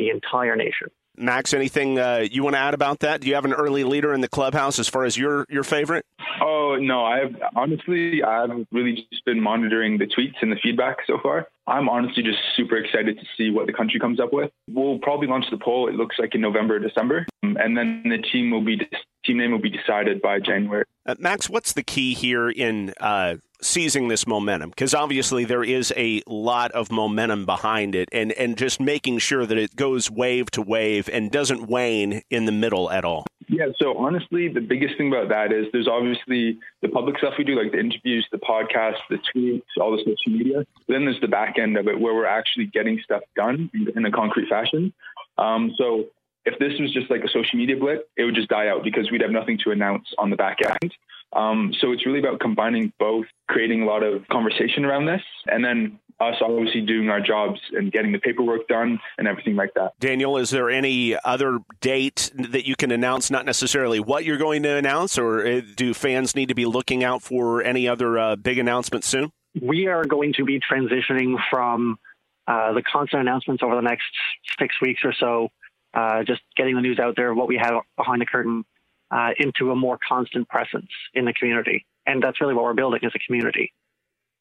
the 0.00 0.10
entire 0.10 0.56
nation. 0.56 0.88
Max, 1.16 1.52
anything 1.52 1.98
uh, 1.98 2.26
you 2.30 2.42
want 2.42 2.54
to 2.54 2.60
add 2.60 2.72
about 2.72 3.00
that? 3.00 3.20
Do 3.20 3.28
you 3.28 3.34
have 3.34 3.44
an 3.44 3.52
early 3.52 3.84
leader 3.84 4.14
in 4.14 4.22
the 4.22 4.28
clubhouse 4.28 4.78
as 4.78 4.88
far 4.88 5.04
as 5.04 5.18
your 5.18 5.44
your 5.50 5.64
favorite? 5.64 6.06
Oh 6.40 6.76
no, 6.80 7.04
I've 7.04 7.36
honestly 7.54 8.22
I've 8.22 8.66
really 8.72 9.06
just 9.10 9.24
been 9.26 9.40
monitoring 9.40 9.98
the 9.98 10.06
tweets 10.06 10.36
and 10.40 10.50
the 10.50 10.56
feedback 10.62 10.98
so 11.06 11.18
far. 11.22 11.48
I'm 11.66 11.88
honestly 11.88 12.22
just 12.22 12.38
super 12.56 12.76
excited 12.76 13.18
to 13.18 13.26
see 13.36 13.50
what 13.50 13.66
the 13.66 13.72
country 13.72 14.00
comes 14.00 14.18
up 14.18 14.32
with. 14.32 14.50
We'll 14.68 14.98
probably 14.98 15.26
launch 15.26 15.44
the 15.50 15.58
poll. 15.58 15.88
It 15.88 15.94
looks 15.94 16.16
like 16.18 16.34
in 16.34 16.40
November, 16.40 16.78
December, 16.78 17.26
and 17.42 17.76
then 17.76 18.02
the 18.04 18.18
team 18.18 18.50
will 18.50 18.64
be 18.64 18.78
team 19.24 19.36
name 19.36 19.50
will 19.52 19.58
be 19.58 19.70
decided 19.70 20.22
by 20.22 20.40
January. 20.40 20.84
Uh, 21.04 21.16
Max, 21.18 21.50
what's 21.50 21.74
the 21.74 21.82
key 21.82 22.14
here 22.14 22.48
in 22.48 22.94
uh, 22.98 23.36
seizing 23.62 24.08
this 24.08 24.26
momentum? 24.26 24.70
Because 24.70 24.94
obviously 24.94 25.44
there 25.44 25.64
is 25.64 25.92
a 25.96 26.22
lot 26.26 26.70
of 26.72 26.90
momentum 26.90 27.46
behind 27.46 27.94
it, 27.94 28.08
and 28.12 28.32
and 28.32 28.56
just 28.56 28.80
making 28.80 29.18
sure 29.18 29.46
that 29.46 29.58
it 29.58 29.76
goes 29.76 30.10
wave 30.10 30.50
to 30.52 30.62
wave 30.62 31.08
and 31.12 31.30
doesn't 31.30 31.68
wane 31.68 32.22
in 32.30 32.44
the 32.44 32.52
middle 32.52 32.90
at 32.90 33.04
all. 33.04 33.26
Yeah, 33.48 33.66
so 33.78 33.98
honestly, 33.98 34.46
the 34.46 34.60
biggest 34.60 34.96
thing 34.96 35.08
about 35.08 35.28
that 35.30 35.52
is 35.52 35.66
there's 35.72 35.88
obviously 35.88 36.60
the 36.82 36.88
public 36.88 37.18
stuff 37.18 37.34
we 37.36 37.42
do, 37.42 37.60
like 37.60 37.72
the 37.72 37.80
interviews, 37.80 38.26
the 38.30 38.38
podcasts, 38.38 39.00
the 39.10 39.18
tweets, 39.34 39.62
all 39.80 39.90
the 39.90 39.98
social 39.98 40.38
media. 40.38 40.64
Then 40.86 41.04
there's 41.04 41.20
the 41.20 41.28
back 41.28 41.58
end 41.58 41.76
of 41.76 41.88
it 41.88 41.98
where 42.00 42.14
we're 42.14 42.26
actually 42.26 42.66
getting 42.66 43.00
stuff 43.02 43.22
done 43.34 43.68
in 43.96 44.06
a 44.06 44.10
concrete 44.12 44.48
fashion. 44.48 44.92
Um, 45.36 45.72
so 45.76 46.04
if 46.44 46.58
this 46.58 46.78
was 46.78 46.92
just 46.92 47.10
like 47.10 47.24
a 47.24 47.28
social 47.28 47.58
media 47.58 47.76
blip, 47.76 48.08
it 48.16 48.24
would 48.24 48.34
just 48.34 48.48
die 48.48 48.68
out 48.68 48.84
because 48.84 49.10
we'd 49.10 49.20
have 49.20 49.30
nothing 49.30 49.58
to 49.64 49.72
announce 49.72 50.06
on 50.18 50.30
the 50.30 50.36
back 50.36 50.58
end. 50.64 50.94
Um, 51.32 51.72
so 51.80 51.92
it's 51.92 52.04
really 52.06 52.18
about 52.18 52.40
combining 52.40 52.92
both, 52.98 53.26
creating 53.48 53.82
a 53.82 53.86
lot 53.86 54.02
of 54.02 54.26
conversation 54.28 54.84
around 54.84 55.06
this, 55.06 55.22
and 55.46 55.64
then 55.64 55.98
us 56.20 56.36
obviously 56.42 56.82
doing 56.82 57.08
our 57.08 57.20
jobs 57.20 57.58
and 57.72 57.90
getting 57.90 58.12
the 58.12 58.18
paperwork 58.18 58.68
done 58.68 59.00
and 59.16 59.26
everything 59.26 59.56
like 59.56 59.72
that. 59.74 59.98
Daniel, 59.98 60.36
is 60.36 60.50
there 60.50 60.68
any 60.68 61.16
other 61.24 61.60
date 61.80 62.30
that 62.34 62.66
you 62.66 62.76
can 62.76 62.90
announce? 62.90 63.30
Not 63.30 63.46
necessarily 63.46 64.00
what 64.00 64.24
you're 64.24 64.36
going 64.36 64.62
to 64.64 64.76
announce, 64.76 65.16
or 65.16 65.46
uh, 65.46 65.60
do 65.76 65.94
fans 65.94 66.36
need 66.36 66.48
to 66.48 66.54
be 66.54 66.66
looking 66.66 67.02
out 67.02 67.22
for 67.22 67.62
any 67.62 67.88
other 67.88 68.18
uh, 68.18 68.36
big 68.36 68.58
announcements 68.58 69.06
soon? 69.06 69.32
We 69.60 69.86
are 69.86 70.04
going 70.04 70.34
to 70.34 70.44
be 70.44 70.60
transitioning 70.60 71.36
from 71.50 71.98
uh, 72.46 72.72
the 72.74 72.82
constant 72.82 73.22
announcements 73.22 73.62
over 73.62 73.74
the 73.74 73.82
next 73.82 74.10
six 74.58 74.74
weeks 74.80 75.00
or 75.04 75.14
so, 75.18 75.48
uh, 75.94 76.22
just 76.24 76.42
getting 76.56 76.74
the 76.74 76.82
news 76.82 76.98
out 76.98 77.16
there, 77.16 77.32
what 77.32 77.48
we 77.48 77.56
have 77.56 77.82
behind 77.96 78.20
the 78.20 78.26
curtain, 78.26 78.64
uh, 79.10 79.30
into 79.38 79.70
a 79.70 79.76
more 79.76 79.98
constant 80.06 80.48
presence 80.48 80.90
in 81.14 81.24
the 81.24 81.32
community. 81.32 81.86
And 82.06 82.22
that's 82.22 82.40
really 82.40 82.54
what 82.54 82.64
we're 82.64 82.74
building 82.74 83.00
as 83.04 83.12
a 83.14 83.18
community. 83.18 83.72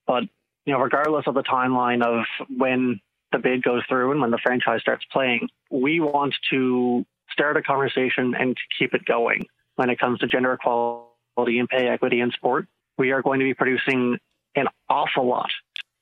But 0.07 0.23
you 0.65 0.73
know, 0.73 0.79
regardless 0.79 1.25
of 1.27 1.33
the 1.33 1.43
timeline 1.43 2.03
of 2.03 2.25
when 2.55 2.99
the 3.31 3.39
bid 3.39 3.63
goes 3.63 3.83
through 3.87 4.11
and 4.11 4.21
when 4.21 4.31
the 4.31 4.37
franchise 4.37 4.81
starts 4.81 5.05
playing, 5.11 5.49
we 5.71 5.99
want 5.99 6.35
to 6.51 7.05
start 7.31 7.57
a 7.57 7.61
conversation 7.61 8.35
and 8.35 8.55
to 8.55 8.61
keep 8.77 8.93
it 8.93 9.05
going 9.05 9.45
when 9.75 9.89
it 9.89 9.99
comes 9.99 10.19
to 10.19 10.27
gender 10.27 10.53
equality 10.53 11.59
and 11.59 11.69
pay 11.69 11.87
equity 11.87 12.19
in 12.19 12.31
sport. 12.31 12.67
We 12.97 13.11
are 13.11 13.21
going 13.21 13.39
to 13.39 13.45
be 13.45 13.53
producing 13.53 14.17
an 14.55 14.67
awful 14.89 15.27
lot 15.27 15.51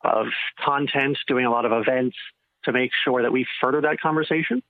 of 0.03 0.27
content, 0.59 1.17
doing 1.27 1.45
a 1.45 1.51
lot 1.51 1.65
of 1.65 1.71
events 1.71 2.15
to 2.63 2.71
make 2.71 2.91
sure 3.03 3.21
that 3.21 3.31
we 3.31 3.45
further 3.61 3.81
that 3.81 3.99
conversation 3.99 4.63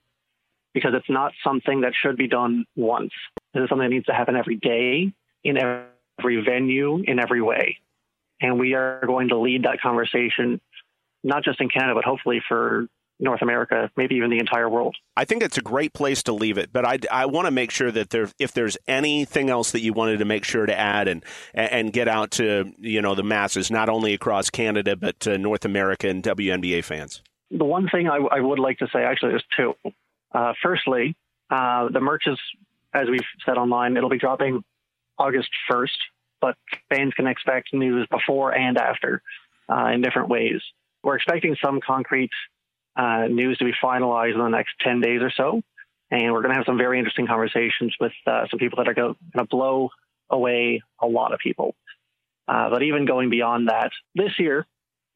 because 0.74 0.92
it's 0.94 1.08
not 1.08 1.32
something 1.44 1.82
that 1.82 1.92
should 2.00 2.16
be 2.16 2.28
done 2.28 2.64
once. 2.76 3.12
This 3.54 3.64
is 3.64 3.68
something 3.68 3.88
that 3.88 3.94
needs 3.94 4.06
to 4.06 4.14
happen 4.14 4.36
every 4.36 4.56
day 4.56 5.12
in 5.44 5.56
every 5.56 6.42
venue 6.42 7.02
in 7.04 7.18
every 7.18 7.42
way. 7.42 7.78
And 8.40 8.58
we 8.58 8.74
are 8.74 9.04
going 9.06 9.28
to 9.28 9.38
lead 9.38 9.64
that 9.64 9.80
conversation, 9.80 10.60
not 11.24 11.42
just 11.42 11.60
in 11.60 11.68
Canada, 11.68 11.94
but 11.94 12.04
hopefully 12.04 12.40
for 12.46 12.86
North 13.20 13.42
America, 13.42 13.90
maybe 13.96 14.14
even 14.14 14.30
the 14.30 14.38
entire 14.38 14.68
world. 14.68 14.96
I 15.16 15.24
think 15.24 15.42
it's 15.42 15.58
a 15.58 15.62
great 15.62 15.92
place 15.92 16.22
to 16.24 16.32
leave 16.32 16.56
it, 16.56 16.72
but 16.72 16.84
I, 16.84 16.98
I 17.10 17.26
want 17.26 17.46
to 17.46 17.50
make 17.50 17.70
sure 17.70 17.90
that 17.90 18.10
there, 18.10 18.28
if 18.38 18.52
there's 18.52 18.76
anything 18.86 19.50
else 19.50 19.72
that 19.72 19.80
you 19.80 19.92
wanted 19.92 20.18
to 20.18 20.24
make 20.24 20.44
sure 20.44 20.66
to 20.66 20.78
add 20.78 21.08
and 21.08 21.24
and 21.52 21.92
get 21.92 22.06
out 22.06 22.30
to 22.32 22.72
you 22.78 23.02
know 23.02 23.14
the 23.14 23.24
masses, 23.24 23.70
not 23.70 23.88
only 23.88 24.14
across 24.14 24.50
Canada 24.50 24.94
but 24.94 25.18
to 25.20 25.36
North 25.36 25.64
America 25.64 26.08
and 26.08 26.22
WNBA 26.22 26.84
fans. 26.84 27.22
The 27.50 27.64
one 27.64 27.88
thing 27.88 28.08
I, 28.08 28.18
I 28.18 28.40
would 28.40 28.58
like 28.58 28.78
to 28.78 28.88
say, 28.92 29.02
actually, 29.02 29.30
there's 29.30 29.44
two. 29.56 29.74
Uh, 30.32 30.52
firstly, 30.62 31.16
uh, 31.50 31.88
the 31.88 32.00
merch 32.00 32.24
is, 32.26 32.38
as 32.92 33.08
we've 33.08 33.20
said 33.44 33.56
online, 33.56 33.96
it'll 33.96 34.10
be 34.10 34.18
dropping 34.18 34.62
August 35.18 35.48
1st 35.70 35.96
but 36.40 36.56
fans 36.88 37.12
can 37.14 37.26
expect 37.26 37.72
news 37.72 38.06
before 38.10 38.54
and 38.54 38.78
after 38.78 39.22
uh, 39.68 39.86
in 39.86 40.02
different 40.02 40.28
ways. 40.28 40.60
We're 41.02 41.16
expecting 41.16 41.56
some 41.62 41.80
concrete 41.80 42.30
uh, 42.96 43.26
news 43.28 43.58
to 43.58 43.64
be 43.64 43.72
finalized 43.82 44.34
in 44.34 44.40
the 44.40 44.48
next 44.48 44.72
10 44.80 45.00
days 45.00 45.20
or 45.22 45.30
so. 45.30 45.62
And 46.10 46.32
we're 46.32 46.42
going 46.42 46.52
to 46.52 46.56
have 46.56 46.66
some 46.66 46.78
very 46.78 46.98
interesting 46.98 47.26
conversations 47.26 47.94
with 48.00 48.12
uh, 48.26 48.46
some 48.50 48.58
people 48.58 48.78
that 48.78 48.88
are 48.88 48.94
going 48.94 49.14
to 49.36 49.44
blow 49.44 49.90
away 50.30 50.82
a 51.00 51.06
lot 51.06 51.32
of 51.32 51.38
people. 51.38 51.74
Uh, 52.46 52.70
but 52.70 52.82
even 52.82 53.04
going 53.04 53.28
beyond 53.28 53.68
that, 53.68 53.90
this 54.14 54.32
year, 54.38 54.66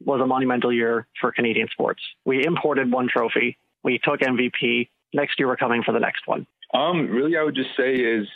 was 0.04 0.20
a 0.20 0.26
monumental 0.26 0.72
year 0.72 1.06
for 1.20 1.32
Canadian 1.32 1.68
sports. 1.68 2.02
We 2.24 2.44
imported 2.44 2.90
one 2.90 3.08
trophy. 3.08 3.56
We 3.82 3.98
took 3.98 4.20
MVP. 4.20 4.88
Next 5.12 5.38
year, 5.38 5.48
we're 5.48 5.56
coming 5.56 5.82
for 5.82 5.92
the 5.92 6.00
next 6.00 6.26
one. 6.26 6.46
Um, 6.74 7.08
really, 7.08 7.36
I 7.36 7.42
would 7.42 7.54
just 7.54 7.70
say 7.76 7.94
is 7.94 8.26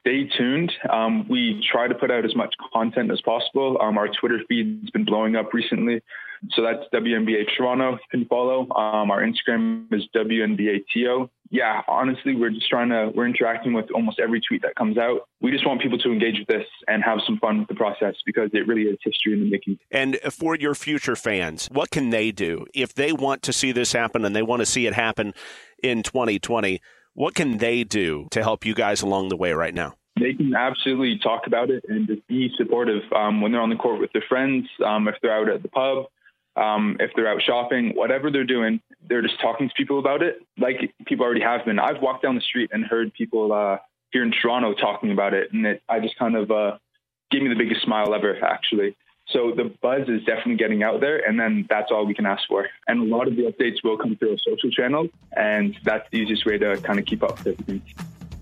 stay 0.00 0.28
tuned. 0.36 0.72
Um, 0.90 1.28
we 1.28 1.64
try 1.70 1.88
to 1.88 1.94
put 1.94 2.10
out 2.10 2.24
as 2.24 2.34
much 2.34 2.54
content 2.72 3.10
as 3.10 3.20
possible. 3.20 3.78
Um, 3.80 3.98
our 3.98 4.08
Twitter 4.08 4.40
feed's 4.48 4.90
been 4.90 5.04
blowing 5.04 5.36
up 5.36 5.52
recently. 5.52 6.02
So 6.52 6.62
that's 6.62 6.82
WNBA 6.92 7.56
Toronto. 7.56 7.92
You 7.92 7.98
can 8.10 8.24
follow. 8.26 8.62
Um, 8.74 9.10
our 9.10 9.22
Instagram 9.22 9.92
is 9.92 10.02
WNBATO. 10.14 11.30
Yeah, 11.50 11.82
honestly, 11.86 12.34
we're 12.34 12.50
just 12.50 12.68
trying 12.68 12.88
to, 12.88 13.12
we're 13.14 13.26
interacting 13.26 13.72
with 13.72 13.86
almost 13.94 14.18
every 14.18 14.40
tweet 14.40 14.62
that 14.62 14.74
comes 14.74 14.98
out. 14.98 15.28
We 15.40 15.52
just 15.52 15.64
want 15.66 15.80
people 15.80 15.96
to 15.98 16.12
engage 16.12 16.38
with 16.40 16.48
this 16.48 16.66
and 16.88 17.04
have 17.04 17.20
some 17.24 17.38
fun 17.38 17.60
with 17.60 17.68
the 17.68 17.74
process 17.74 18.16
because 18.26 18.50
it 18.52 18.66
really 18.66 18.82
is 18.82 18.98
history 19.02 19.32
in 19.32 19.40
the 19.40 19.50
making. 19.50 19.78
And 19.90 20.18
for 20.30 20.56
your 20.56 20.74
future 20.74 21.14
fans, 21.14 21.68
what 21.70 21.90
can 21.90 22.10
they 22.10 22.32
do 22.32 22.66
if 22.74 22.94
they 22.94 23.12
want 23.12 23.42
to 23.44 23.52
see 23.52 23.70
this 23.70 23.92
happen 23.92 24.24
and 24.24 24.34
they 24.34 24.42
want 24.42 24.60
to 24.60 24.66
see 24.66 24.86
it 24.86 24.94
happen 24.94 25.34
in 25.82 26.02
2020? 26.02 26.80
What 27.14 27.34
can 27.34 27.58
they 27.58 27.84
do 27.84 28.28
to 28.30 28.42
help 28.42 28.66
you 28.66 28.74
guys 28.74 29.02
along 29.02 29.28
the 29.28 29.36
way 29.36 29.52
right 29.52 29.74
now? 29.74 29.94
They 30.18 30.34
can 30.34 30.54
absolutely 30.54 31.18
talk 31.18 31.46
about 31.46 31.70
it 31.70 31.84
and 31.88 32.06
just 32.06 32.26
be 32.26 32.50
supportive 32.56 33.02
um, 33.14 33.40
when 33.40 33.52
they're 33.52 33.60
on 33.60 33.70
the 33.70 33.76
court 33.76 34.00
with 34.00 34.12
their 34.12 34.24
friends, 34.28 34.66
um, 34.84 35.08
if 35.08 35.16
they're 35.20 35.34
out 35.34 35.48
at 35.48 35.62
the 35.62 35.68
pub, 35.68 36.06
um, 36.56 36.96
if 37.00 37.10
they're 37.14 37.28
out 37.28 37.42
shopping, 37.42 37.92
whatever 37.94 38.30
they're 38.30 38.44
doing, 38.44 38.80
they're 39.08 39.22
just 39.22 39.40
talking 39.40 39.68
to 39.68 39.74
people 39.76 39.98
about 39.98 40.22
it, 40.22 40.38
like 40.58 40.94
people 41.06 41.24
already 41.24 41.42
have 41.42 41.64
been. 41.66 41.78
I've 41.78 42.00
walked 42.00 42.22
down 42.22 42.34
the 42.34 42.40
street 42.40 42.70
and 42.72 42.84
heard 42.84 43.12
people 43.12 43.52
uh, 43.52 43.76
here 44.10 44.22
in 44.22 44.32
Toronto 44.32 44.72
talking 44.74 45.12
about 45.12 45.34
it, 45.34 45.52
and 45.52 45.66
it, 45.66 45.82
I 45.88 46.00
just 46.00 46.18
kind 46.18 46.34
of 46.34 46.50
uh, 46.50 46.78
gave 47.30 47.42
me 47.42 47.48
the 47.48 47.54
biggest 47.54 47.82
smile 47.82 48.14
ever, 48.14 48.42
actually. 48.42 48.96
So 49.28 49.52
the 49.56 49.64
buzz 49.64 50.08
is 50.08 50.24
definitely 50.24 50.56
getting 50.56 50.82
out 50.82 51.00
there, 51.00 51.18
and 51.18 51.38
then 51.38 51.66
that's 51.68 51.90
all 51.90 52.06
we 52.06 52.14
can 52.14 52.26
ask 52.26 52.46
for. 52.48 52.68
And 52.86 53.00
a 53.00 53.16
lot 53.16 53.26
of 53.26 53.34
the 53.34 53.42
updates 53.42 53.82
will 53.82 53.98
come 53.98 54.16
through 54.16 54.32
our 54.32 54.38
social 54.38 54.70
channels, 54.70 55.10
and 55.36 55.76
that's 55.84 56.08
the 56.10 56.18
easiest 56.18 56.46
way 56.46 56.58
to 56.58 56.76
kind 56.78 56.98
of 56.98 57.06
keep 57.06 57.22
up 57.22 57.38
with 57.38 57.48
everything. 57.48 57.82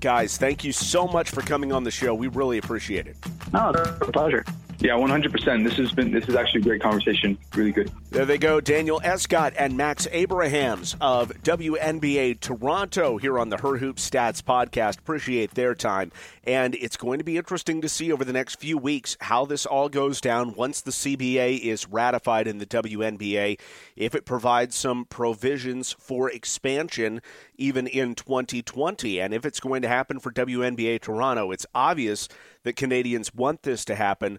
Guys, 0.00 0.36
thank 0.36 0.62
you 0.62 0.72
so 0.72 1.06
much 1.06 1.30
for 1.30 1.40
coming 1.40 1.72
on 1.72 1.84
the 1.84 1.90
show. 1.90 2.14
We 2.14 2.28
really 2.28 2.58
appreciate 2.58 3.06
it. 3.06 3.16
Oh, 3.54 3.70
it's 3.70 4.08
a 4.08 4.12
pleasure. 4.12 4.44
Yeah, 4.84 4.96
100%. 4.96 5.64
This 5.64 5.78
has 5.78 5.92
been 5.92 6.10
this 6.10 6.28
is 6.28 6.36
actually 6.36 6.60
a 6.60 6.64
great 6.64 6.82
conversation. 6.82 7.38
Really 7.54 7.72
good. 7.72 7.90
There 8.10 8.26
they 8.26 8.36
go, 8.36 8.60
Daniel 8.60 9.00
Escott 9.02 9.54
and 9.56 9.78
Max 9.78 10.06
Abrahams 10.12 10.94
of 11.00 11.32
WNBA 11.42 12.38
Toronto 12.38 13.16
here 13.16 13.38
on 13.38 13.48
the 13.48 13.56
Her 13.56 13.78
Hoop 13.78 13.96
Stats 13.96 14.42
podcast. 14.42 14.98
Appreciate 14.98 15.52
their 15.52 15.74
time. 15.74 16.12
And 16.46 16.74
it's 16.74 16.98
going 16.98 17.16
to 17.16 17.24
be 17.24 17.38
interesting 17.38 17.80
to 17.80 17.88
see 17.88 18.12
over 18.12 18.26
the 18.26 18.34
next 18.34 18.60
few 18.60 18.76
weeks 18.76 19.16
how 19.22 19.46
this 19.46 19.64
all 19.64 19.88
goes 19.88 20.20
down 20.20 20.52
once 20.52 20.82
the 20.82 20.90
CBA 20.90 21.60
is 21.60 21.88
ratified 21.88 22.46
in 22.46 22.58
the 22.58 22.66
WNBA, 22.66 23.58
if 23.96 24.14
it 24.14 24.26
provides 24.26 24.76
some 24.76 25.06
provisions 25.06 25.92
for 25.98 26.30
expansion 26.30 27.22
even 27.56 27.86
in 27.86 28.14
2020. 28.14 29.20
And 29.20 29.32
if 29.32 29.46
it's 29.46 29.60
going 29.60 29.82
to 29.82 29.88
happen 29.88 30.18
for 30.20 30.30
WNBA 30.30 31.00
Toronto, 31.00 31.52
it's 31.52 31.66
obvious 31.74 32.28
that 32.64 32.76
Canadians 32.76 33.34
want 33.34 33.62
this 33.62 33.84
to 33.84 33.94
happen. 33.94 34.38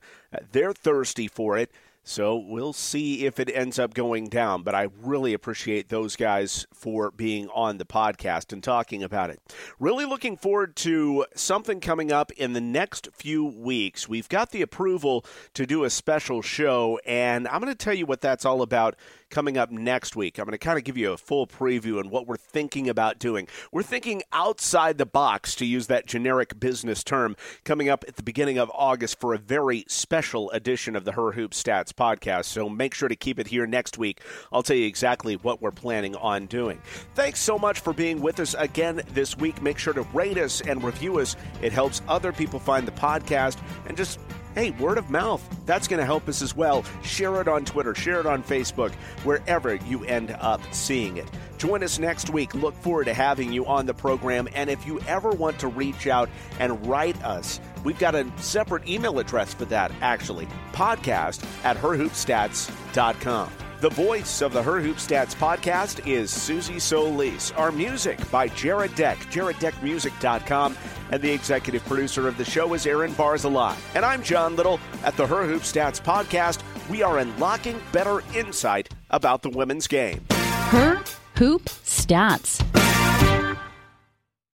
They're 0.51 0.73
thirsty 0.73 1.27
for 1.27 1.57
it. 1.57 1.71
So 2.07 2.35
we'll 2.35 2.71
see 2.71 3.25
if 3.25 3.39
it 3.39 3.49
ends 3.51 3.79
up 3.79 3.95
going 3.95 4.27
down. 4.29 4.61
But 4.61 4.75
I 4.75 4.89
really 5.01 5.33
appreciate 5.33 5.89
those 5.89 6.15
guys 6.15 6.67
for 6.71 7.09
being 7.09 7.49
on 7.49 7.79
the 7.79 7.85
podcast 7.85 8.53
and 8.53 8.63
talking 8.63 9.01
about 9.01 9.31
it. 9.31 9.41
Really 9.79 10.05
looking 10.05 10.37
forward 10.37 10.75
to 10.77 11.25
something 11.33 11.79
coming 11.79 12.11
up 12.11 12.31
in 12.33 12.53
the 12.53 12.61
next 12.61 13.09
few 13.11 13.43
weeks. 13.43 14.07
We've 14.07 14.29
got 14.29 14.51
the 14.51 14.61
approval 14.61 15.25
to 15.55 15.65
do 15.65 15.83
a 15.83 15.89
special 15.89 16.43
show, 16.43 16.99
and 17.07 17.47
I'm 17.47 17.59
going 17.59 17.73
to 17.73 17.75
tell 17.75 17.95
you 17.95 18.05
what 18.05 18.21
that's 18.21 18.45
all 18.45 18.61
about 18.61 18.95
coming 19.29 19.57
up 19.57 19.71
next 19.71 20.15
week. 20.15 20.37
I'm 20.37 20.45
going 20.45 20.51
to 20.51 20.57
kind 20.57 20.77
of 20.77 20.83
give 20.83 20.97
you 20.97 21.11
a 21.11 21.17
full 21.17 21.47
preview 21.47 21.99
on 21.99 22.09
what 22.09 22.27
we're 22.27 22.37
thinking 22.37 22.89
about 22.89 23.19
doing. 23.19 23.47
We're 23.71 23.83
thinking 23.83 24.23
outside 24.31 24.97
the 24.97 25.05
box, 25.05 25.55
to 25.55 25.65
use 25.65 25.87
that 25.87 26.05
generic 26.05 26.59
business 26.59 27.03
term, 27.03 27.35
coming 27.63 27.89
up 27.89 28.05
at 28.07 28.15
the 28.15 28.23
beginning 28.23 28.57
of 28.57 28.71
August 28.73 29.19
for 29.19 29.33
a 29.33 29.37
very 29.37 29.85
special 29.87 30.51
edition 30.51 30.95
of 30.95 31.05
the 31.05 31.13
Her 31.13 31.31
Hoop 31.31 31.51
Stats 31.51 31.91
podcast. 31.91 32.45
So 32.45 32.69
make 32.69 32.93
sure 32.93 33.09
to 33.09 33.15
keep 33.15 33.39
it 33.39 33.47
here 33.47 33.65
next 33.67 33.97
week. 33.97 34.21
I'll 34.51 34.63
tell 34.63 34.77
you 34.77 34.85
exactly 34.85 35.35
what 35.35 35.61
we're 35.61 35.71
planning 35.71 36.15
on 36.15 36.45
doing. 36.45 36.81
Thanks 37.13 37.39
so 37.39 37.57
much 37.57 37.79
for 37.79 37.93
being 37.93 38.21
with 38.21 38.39
us 38.39 38.55
again 38.57 39.01
this 39.13 39.37
week. 39.37 39.61
Make 39.61 39.77
sure 39.77 39.93
to 39.93 40.03
rate 40.13 40.37
us 40.37 40.61
and 40.61 40.83
review 40.83 41.19
us. 41.19 41.35
It 41.61 41.73
helps 41.73 42.01
other 42.07 42.31
people 42.31 42.59
find 42.59 42.87
the 42.87 42.91
podcast 42.91 43.59
and 43.87 43.97
just 43.97 44.19
hey, 44.55 44.71
word 44.71 44.97
of 44.97 45.09
mouth, 45.09 45.47
that's 45.65 45.87
going 45.87 45.99
to 45.99 46.05
help 46.05 46.27
us 46.27 46.41
as 46.41 46.55
well. 46.55 46.83
Share 47.03 47.39
it 47.41 47.47
on 47.47 47.65
Twitter, 47.65 47.93
share 47.93 48.19
it 48.19 48.25
on 48.25 48.41
Facebook, 48.41 48.93
wherever 49.23 49.75
you 49.75 50.03
end 50.05 50.35
up 50.39 50.61
seeing 50.73 51.17
it. 51.17 51.29
Join 51.57 51.83
us 51.83 51.99
next 51.99 52.29
week. 52.29 52.53
Look 52.55 52.75
forward 52.75 53.05
to 53.05 53.13
having 53.13 53.53
you 53.53 53.65
on 53.65 53.85
the 53.85 53.93
program. 53.93 54.47
And 54.55 54.69
if 54.69 54.85
you 54.87 54.99
ever 55.01 55.29
want 55.31 55.59
to 55.59 55.67
reach 55.67 56.07
out 56.07 56.29
and 56.59 56.85
write 56.87 57.21
us, 57.23 57.59
we've 57.83 57.99
got 57.99 58.15
a 58.15 58.31
separate 58.37 58.87
email 58.87 59.19
address 59.19 59.53
for 59.53 59.65
that, 59.65 59.91
actually 60.01 60.47
podcast 60.73 61.45
at 61.63 61.77
herhoopstats.com. 61.77 63.51
The 63.81 63.89
voice 63.89 64.41
of 64.41 64.53
the 64.53 64.63
Her 64.63 64.79
Hoop 64.79 64.97
Stats 64.97 65.35
podcast 65.35 66.07
is 66.07 66.31
Susie 66.31 66.79
Solis. 66.79 67.51
Our 67.51 67.71
music 67.73 68.19
by 68.31 68.47
Jared 68.47 68.95
Deck, 68.95 69.17
jareddeckmusic.com. 69.29 70.77
And 71.11 71.21
the 71.21 71.31
executive 71.31 71.83
producer 71.85 72.27
of 72.27 72.37
the 72.37 72.45
show 72.45 72.73
is 72.73 72.87
Aaron 72.87 73.11
Barzalai. 73.13 73.75
And 73.93 74.05
I'm 74.05 74.23
John 74.23 74.55
Liddle 74.55 74.79
at 75.03 75.17
the 75.17 75.27
Her 75.27 75.45
Hoop 75.45 75.63
Stats 75.63 76.01
podcast. 76.01 76.61
We 76.89 77.03
are 77.03 77.19
unlocking 77.19 77.79
better 77.91 78.23
insight 78.33 78.89
about 79.11 79.41
the 79.41 79.49
women's 79.49 79.87
game. 79.87 80.25
Her 80.29 81.01
Hoop 81.35 81.65
Stats. 81.65 82.84